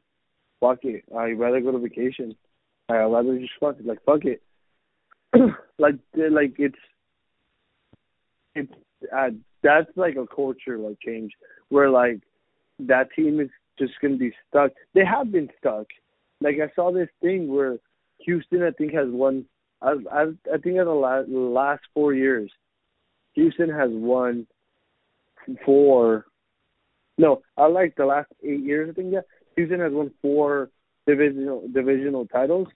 [0.61, 2.37] "Fuck it, I'd rather go to vacation.
[2.89, 3.87] I'd rather just fuck it.
[3.87, 4.43] Like, fuck it."
[5.79, 6.79] like, like it's
[8.55, 8.73] it's
[9.15, 9.31] uh,
[9.63, 11.33] that's like a culture like change
[11.69, 12.21] where like
[12.81, 14.73] that team is just gonna be stuck.
[14.95, 15.87] They have been stuck
[16.41, 17.79] like I saw this thing where
[18.21, 19.45] Houston, I think, has won.
[19.83, 20.23] I I,
[20.53, 22.51] I think in the last, last four years,
[23.35, 24.47] Houston has won
[25.65, 26.27] four.
[27.17, 28.91] No, I like the last eight years.
[28.91, 29.21] I think yeah,
[29.57, 30.71] Houston has won four
[31.07, 32.69] divisional divisional titles,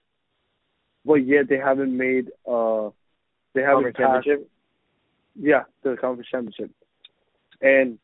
[1.04, 2.90] but yet they haven't made uh
[3.54, 4.50] they haven't Conference championship.
[5.38, 6.70] yeah the conference championship,
[7.60, 7.98] and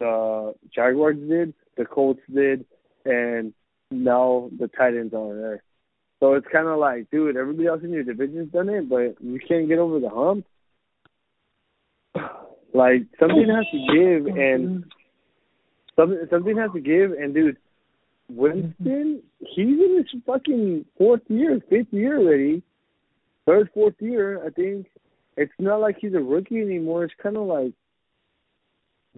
[0.00, 2.64] the Jaguars did, the Colts did,
[3.04, 3.52] and
[3.90, 5.62] now the Titans are there.
[6.20, 9.38] So it's kind of like, dude, everybody else in your division's done it, but you
[9.46, 10.46] can't get over the hump.
[12.78, 14.84] Like something oh, has to give, and
[15.96, 17.10] something something has to give.
[17.10, 17.56] And dude,
[18.28, 22.62] Winston, he's in his fucking fourth year, fifth year already,
[23.46, 24.86] third, fourth year, I think.
[25.36, 27.02] It's not like he's a rookie anymore.
[27.02, 27.72] It's kind of like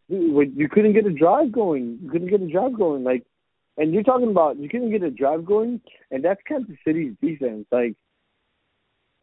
[0.08, 1.98] dude, you couldn't get a drive going.
[2.02, 3.04] You couldn't get a drive going.
[3.04, 3.26] Like,
[3.76, 7.66] and you're talking about you couldn't get a drive going, and that's Kansas City's defense.
[7.70, 7.94] Like,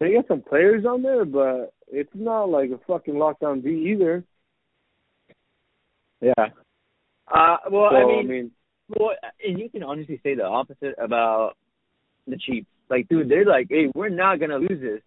[0.00, 4.24] they got some players on there, but it's not like a fucking lockdown B either.
[6.20, 6.32] Yeah.
[7.32, 8.50] Uh, well, So, I mean, I mean,
[8.88, 9.10] well,
[9.44, 11.54] and you can honestly say the opposite about
[12.26, 12.66] the Chiefs.
[12.90, 15.02] Like, dude, they're like, hey, we're not gonna lose this,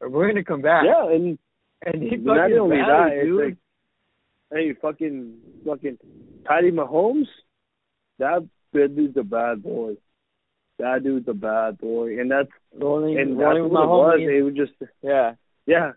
[0.00, 0.84] or we're gonna come back.
[0.86, 1.36] yeah, and
[1.82, 3.44] And he not fucking only that, rallied, it's dude.
[3.44, 3.56] like,
[4.52, 5.34] hey, fucking,
[5.66, 5.98] fucking,
[6.44, 7.26] Patty Mahomes,
[8.18, 9.94] that that dude's a bad boy.
[10.78, 14.20] That dude's a bad boy, and that's rolling, and that's rolling what it was.
[14.20, 14.38] homies.
[14.38, 14.72] It was just
[15.02, 15.34] Yeah.
[15.66, 15.92] Yeah.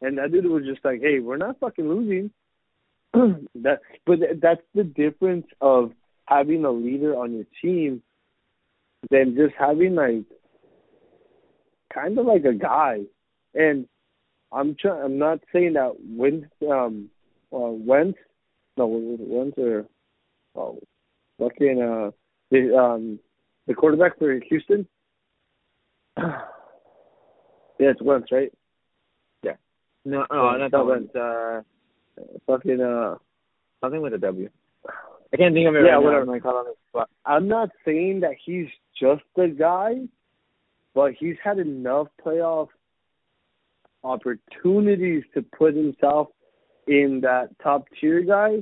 [0.00, 2.30] And that dude was just like, "Hey, we're not fucking losing."
[3.12, 5.92] that, but th- that's the difference of
[6.26, 8.02] having a leader on your team
[9.10, 10.24] than just having like
[11.92, 13.00] kind of like a guy.
[13.54, 13.88] And
[14.52, 15.02] I'm trying.
[15.02, 17.10] I'm not saying that Wentz, um,
[17.52, 18.18] uh, Wentz,
[18.76, 18.86] no,
[19.18, 19.86] Wentz or
[20.54, 20.78] oh,
[21.38, 22.10] fucking uh,
[22.50, 23.18] the um,
[23.66, 24.86] the quarterback for Houston.
[26.18, 26.40] yeah,
[27.78, 28.52] it's Wentz, right?
[30.08, 31.08] No, no, Oh, not that that one.
[31.12, 31.20] one.
[31.20, 31.62] Uh,
[32.46, 33.16] fucking uh
[33.80, 34.48] something with a W.
[35.32, 36.24] I can't think of it Yeah, right whatever.
[36.24, 36.30] now.
[36.32, 37.10] I'm like, hold on the spot.
[37.24, 38.68] I'm not saying that he's
[39.00, 40.06] just the guy,
[40.94, 42.68] but he's had enough playoff
[44.04, 46.28] opportunities to put himself
[46.86, 48.58] in that top tier guy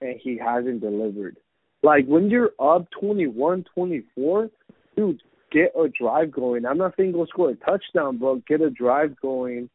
[0.00, 1.36] and he hasn't delivered.
[1.82, 4.50] Like when you're up 21, 24,
[4.96, 6.66] dude, get a drive going.
[6.66, 9.70] I'm not saying go score a touchdown, but get a drive going.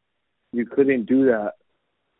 [0.52, 1.52] You couldn't do that.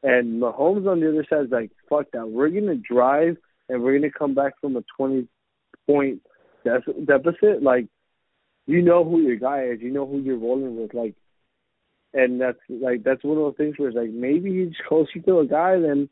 [0.02, 2.28] And Mahomes on the other side is like, fuck that.
[2.28, 3.36] We're gonna drive
[3.68, 5.28] and we're gonna come back from a 20
[5.86, 6.20] point
[6.64, 7.62] deficit.
[7.62, 7.86] Like,
[8.66, 9.80] you know who your guy is.
[9.80, 10.92] You know who you're rolling with.
[10.92, 11.14] Like,
[12.12, 15.40] and that's like that's one of those things where it's like maybe he's closer to
[15.40, 16.08] a guy than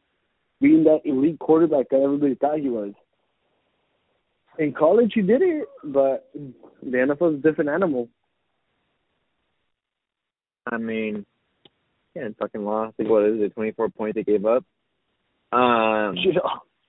[0.61, 2.93] being that elite quarterback that everybody thought he was.
[4.59, 8.09] In college, he did it, but the NFL is a different animal.
[10.71, 11.27] I mean,
[12.15, 12.95] yeah, and fucking lost.
[12.99, 13.55] Like, what is it?
[13.55, 14.65] 24 points they gave up.
[15.53, 16.15] Um,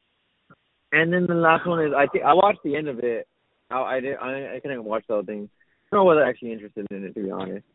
[0.91, 3.27] and then the last one is I think I watched the end of it.
[3.69, 5.49] I I did I I couldn't watch the whole thing.
[5.91, 7.65] I don't know whether actually interested in it to be honest.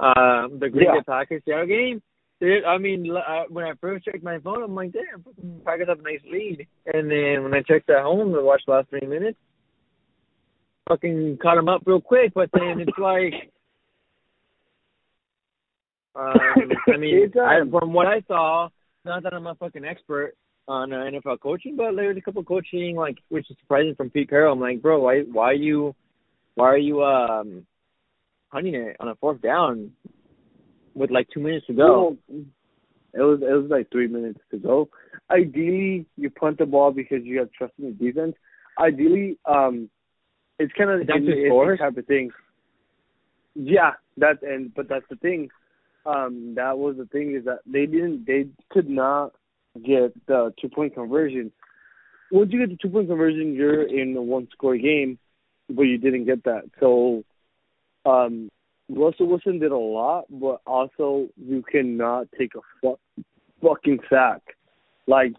[0.00, 0.94] Um, the Green Yeah.
[0.98, 2.02] Bay Packers Seattle game.
[2.40, 5.88] Dude, I mean, uh, when I first checked my phone, I'm like, damn, fucking Packers
[5.88, 6.66] have a nice lead.
[6.86, 9.38] And then when I checked at home to watch the last three minutes,
[10.88, 12.32] fucking caught them up real quick.
[12.34, 13.50] But then it's like,
[16.14, 16.36] um,
[16.94, 18.68] I mean, I, from what I saw,
[19.04, 20.34] not that I'm a fucking expert
[20.68, 24.28] on uh, NFL coaching, but there's a couple coaching like which is surprising from Pete
[24.28, 24.52] Carroll.
[24.52, 25.94] I'm like, bro, why why are you
[26.54, 27.66] why are you um
[28.48, 29.92] hunting it on a fourth down
[30.98, 32.16] with like two minutes to go?
[32.28, 32.42] Well,
[33.14, 34.88] it was it was like three minutes to go.
[35.30, 38.34] Ideally, you punt the ball because you have trust in the defense.
[38.78, 39.90] Ideally, um,
[40.58, 41.78] it's kind of Is that an two iffy scores?
[41.78, 42.30] type of thing.
[43.54, 45.48] Yeah, that and but that's the thing.
[46.06, 49.32] Um, that was the thing is that they didn't they could not
[49.74, 51.50] get the two point conversion.
[52.30, 55.18] Once you get the two point conversion, you're in a one score game,
[55.68, 56.64] but you didn't get that.
[56.78, 57.24] So,
[58.06, 58.50] um,
[58.88, 63.22] Russell Wilson did a lot, but also you cannot take a fu-
[63.62, 64.42] fucking sack.
[65.06, 65.32] Like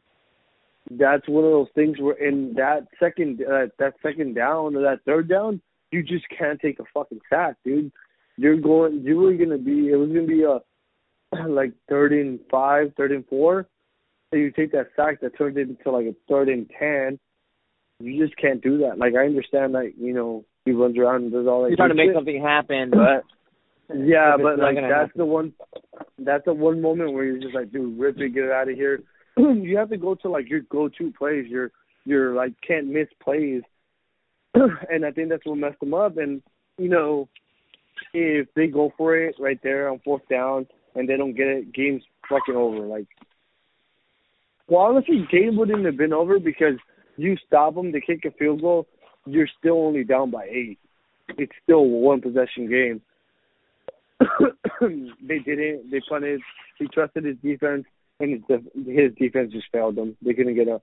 [0.92, 5.00] that's one of those things where in that second uh, that second down or that
[5.06, 7.92] third down, you just can't take a fucking sack, dude.
[8.38, 9.02] You're going.
[9.04, 9.90] You were gonna be.
[9.90, 10.60] It was gonna be a
[11.50, 13.68] like third and five, third and four.
[14.32, 17.20] And you take that sack that turned into like a third and ten.
[18.00, 18.98] You just can't do that.
[18.98, 21.70] Like I understand that you know he runs around and does all that.
[21.70, 22.16] You're trying to make shit.
[22.16, 23.26] something happen, but
[23.94, 25.12] Yeah, but like that's happen.
[25.16, 25.54] the one.
[26.20, 28.76] That's the one moment where you're just like, dude, rip it, get it out of
[28.76, 29.02] here.
[29.38, 31.72] you have to go to like your go-to plays, your
[32.06, 33.64] your like can't miss plays,
[34.54, 36.18] and I think that's what messed them up.
[36.18, 36.42] And
[36.78, 37.28] you know,
[38.14, 41.74] if they go for it right there on fourth down and they don't get it,
[41.74, 42.86] game's fucking over.
[42.86, 43.08] Like,
[44.68, 46.76] well, honestly, game wouldn't have been over because
[47.18, 48.88] you stop them, they kick a field goal,
[49.26, 50.80] you're still only down by eight.
[51.38, 53.02] It's still a one possession game.
[54.82, 55.92] they didn't.
[55.92, 56.42] They punted.
[56.78, 57.86] He trusted his defense,
[58.20, 60.18] and his, def- his defense just failed them.
[60.22, 60.82] They couldn't get a.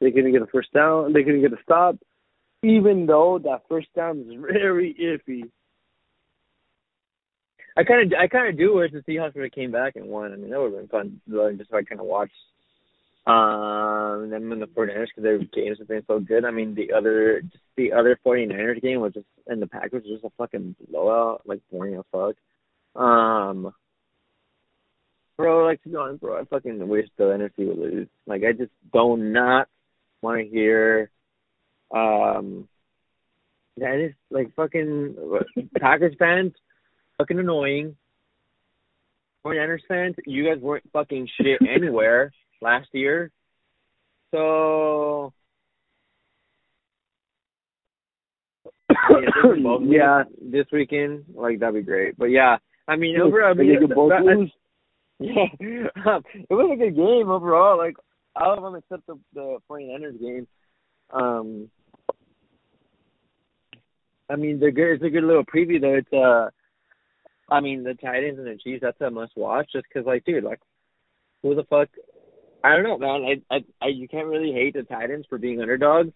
[0.00, 1.12] They couldn't get a first down.
[1.12, 1.96] They couldn't get a stop,
[2.62, 5.50] even though that first down is very iffy.
[7.78, 10.08] I kind of, I kind of do wish the Seahawks would have came back and
[10.08, 10.32] won.
[10.32, 11.20] I mean, that would have been fun.
[11.28, 12.32] Like, just so I kind of watched
[13.26, 16.44] um, them in the 49ers because their games have been so good.
[16.44, 20.20] I mean, the other, just the other 49ers game was just, and the Packers was
[20.20, 22.36] just a fucking blowout, like boring as fuck.
[22.96, 23.72] Um,
[25.36, 28.08] bro, like to be honest, bro, I fucking wish the NFC would lose.
[28.26, 29.68] Like, I just do not
[30.22, 31.10] want to hear,
[31.94, 32.68] um,
[33.76, 35.16] that is like fucking
[35.78, 36.52] Packers fans
[37.18, 37.96] fucking annoying.
[39.44, 43.30] 49ers fans, you guys weren't fucking shit anywhere last year.
[44.32, 45.32] So
[49.82, 52.16] yeah, this weekend, like that'd be great.
[52.18, 52.56] But yeah,
[52.88, 54.52] I mean, overall, I they mean, could both lose.
[55.18, 55.46] yeah,
[56.06, 57.78] um, it was a good game overall.
[57.78, 57.96] Like
[58.34, 60.46] all of them except the the 49ers game.
[61.12, 61.70] Um,
[64.28, 64.94] I mean, they're good.
[64.94, 65.94] It's a good little preview though.
[65.94, 66.50] It's uh,
[67.50, 68.82] I mean, the Titans and the Chiefs.
[68.82, 70.60] That's a must watch just because, like, dude, like,
[71.42, 71.88] who the fuck?
[72.64, 73.42] I don't know, man.
[73.50, 76.10] I, I, I, you can't really hate the Titans for being underdogs,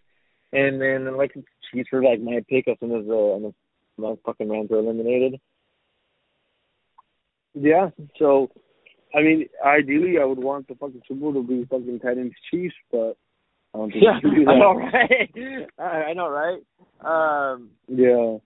[0.51, 3.53] and then like the Chiefs for like my pick as soon as the, and
[3.97, 5.39] the fucking Rams were eliminated.
[7.53, 7.89] Yeah.
[8.17, 8.49] So,
[9.15, 12.75] I mean, ideally, I would want the fucking Super Bowl to be fucking Titans Chiefs,
[12.91, 13.17] but
[13.73, 14.51] I don't think Yeah, you can do that.
[14.53, 15.69] I know, right?
[15.79, 17.53] I know, right?
[17.53, 18.37] Um, Yeah.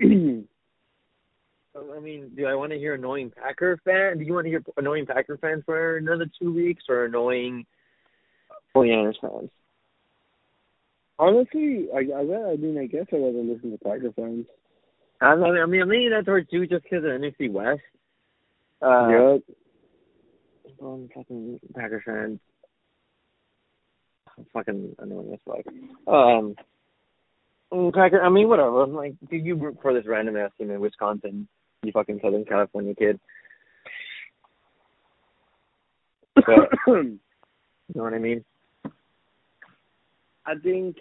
[1.74, 4.18] I mean, do I want to hear annoying Packer fan?
[4.18, 7.64] Do you want to hear annoying Packer fans for another two weeks, or annoying
[8.76, 9.50] 49ers fans?
[11.18, 14.46] Honestly, I, I, I mean, I guess I'd rather listen to Packer fans.
[15.20, 17.80] I mean, I mean, I'm leaning that towards you just because of NFC West.
[18.82, 19.36] Uh, yeah.
[20.82, 22.40] Um, fucking Packer fans.
[24.52, 25.66] Fucking annoying as fuck.
[26.12, 26.56] Um,
[27.72, 28.20] mm, Packer.
[28.20, 28.82] I mean, whatever.
[28.82, 31.46] I'm like, do you root for this random ass team in Wisconsin?
[31.82, 33.20] You fucking Southern California kid.
[36.34, 36.46] But,
[36.86, 37.18] you
[37.94, 38.44] know what I mean?
[40.44, 40.96] I think,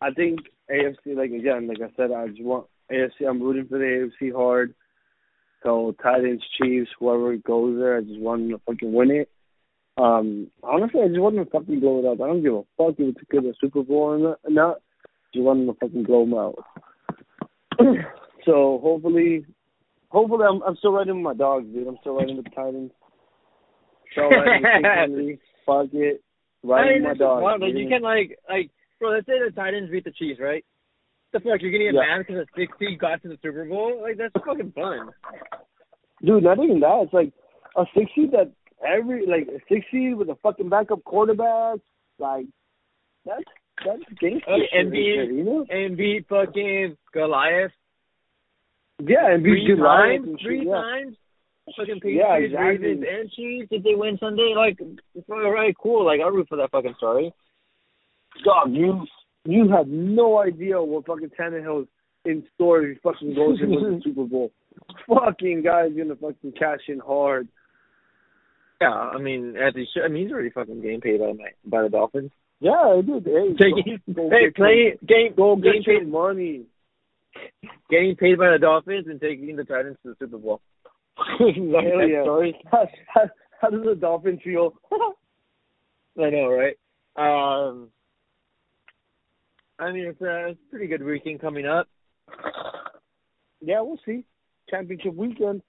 [0.00, 1.16] I think AFC.
[1.16, 3.28] Like again, like I said, I just want AFC.
[3.28, 4.74] I'm rooting for the AFC hard.
[5.64, 9.30] So Titans, Chiefs, whoever goes there, I just want them to fucking win it.
[9.96, 12.20] Um, honestly, I just want them to fucking blow it up.
[12.20, 14.38] I don't give a fuck if it's a good a Super Bowl or not.
[14.48, 14.76] not.
[15.32, 16.56] Just want them to fucking blow them out.
[18.44, 19.46] so hopefully,
[20.08, 21.88] hopefully, I'm I'm still riding with my dogs, dude.
[21.88, 22.90] I'm still riding with the Titans.
[24.12, 25.40] Still riding with King Henry.
[25.64, 26.22] Fuck it.
[26.64, 27.42] I Riding mean, with my dogs.
[27.42, 27.60] wild.
[27.62, 29.10] Like, you can like, like, bro.
[29.10, 30.64] Let's say the Titans beat the Chiefs, right?
[31.34, 32.00] The fuck, you're gonna get Yeah.
[32.16, 34.00] mad because the 60 got to the Super Bowl?
[34.00, 35.10] Like, that's fucking fun.
[36.24, 37.02] Dude, not even that.
[37.02, 37.32] It's like
[37.76, 38.52] a sixty that
[38.86, 41.80] every like a sixty with a fucking backup quarterback.
[42.20, 42.46] Like
[43.26, 43.42] that's
[43.84, 45.66] that's gangster Okay, and right beat- there, you know?
[45.68, 47.72] And beat fucking Goliath
[49.02, 50.72] Yeah, and three beat good Lions times, and shit, three yeah.
[50.72, 51.16] times.
[51.76, 52.88] Fucking Yeah, Patriots, exactly.
[52.88, 53.68] Ravens, and Chiefs.
[53.70, 54.54] Did they win Sunday?
[54.56, 54.78] Like,
[55.16, 56.04] it's all right, cool.
[56.04, 57.32] Like, I'll root for that fucking story.
[58.44, 59.04] Dog, you
[59.44, 61.88] you have no idea what fucking Tannehill's
[62.24, 64.52] in store if he fucking goes wins the Super Bowl.
[65.08, 67.48] Fucking guy's gonna fucking cash in hard.
[68.80, 70.04] Yeah, I mean, as he should.
[70.04, 72.30] I mean, he's already fucking getting paid by my, by the Dolphins.
[72.60, 73.24] Yeah, dude.
[73.24, 76.62] Hey, Taking, go, go hey, play, game, go get your paid, money.
[77.90, 80.60] getting paid by the Dolphins and taking the Titans to the Super Bowl.
[81.40, 81.54] like
[81.84, 82.22] Hell yeah.
[82.22, 82.56] story.
[82.72, 83.22] How, how,
[83.60, 84.74] how does the Dolphins feel?
[86.18, 86.76] I know, right?
[87.16, 87.88] Um,
[89.78, 91.88] I mean, it's a, it's a pretty good weekend coming up.
[93.60, 94.24] yeah, we'll see.
[94.70, 95.62] Championship weekend.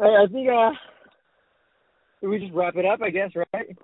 [0.00, 0.70] I, I think uh,
[2.26, 3.76] we just wrap it up, I guess, right?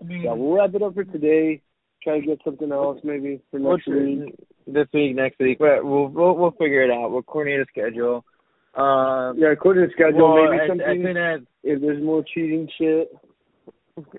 [0.00, 1.62] I mean, Yeah, we'll wrap it up for today.
[2.02, 4.34] Try to get something else maybe for next week.
[4.66, 7.10] this week, next week, but we'll we'll, we'll figure it out.
[7.10, 8.24] We'll coordinate a schedule.
[8.74, 12.22] Um, Yeah, according to schedule, well, maybe as, something as soon as if there's more
[12.34, 13.10] cheating shit.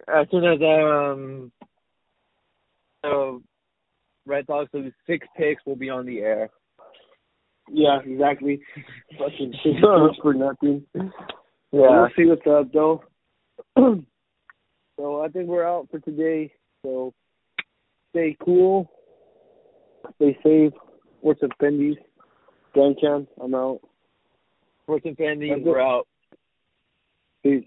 [0.07, 1.51] as soon as um,
[3.06, 3.41] so
[4.26, 6.49] Red Sox lose six picks, we'll be on the air.
[7.72, 8.61] Yeah, exactly.
[9.19, 10.86] Fucking shit goes for nothing.
[10.95, 11.02] Yeah.
[11.72, 13.03] We'll see what's up though.
[14.98, 16.52] so I think we're out for today.
[16.84, 17.14] So
[18.11, 18.90] stay cool.
[20.15, 20.73] Stay safe.
[21.22, 21.98] What's up, Bendy's?
[22.76, 23.80] Gang Chan, I'm out.
[24.88, 25.65] Fandy, That's it.
[25.65, 26.07] we're out.
[27.41, 27.64] Peace.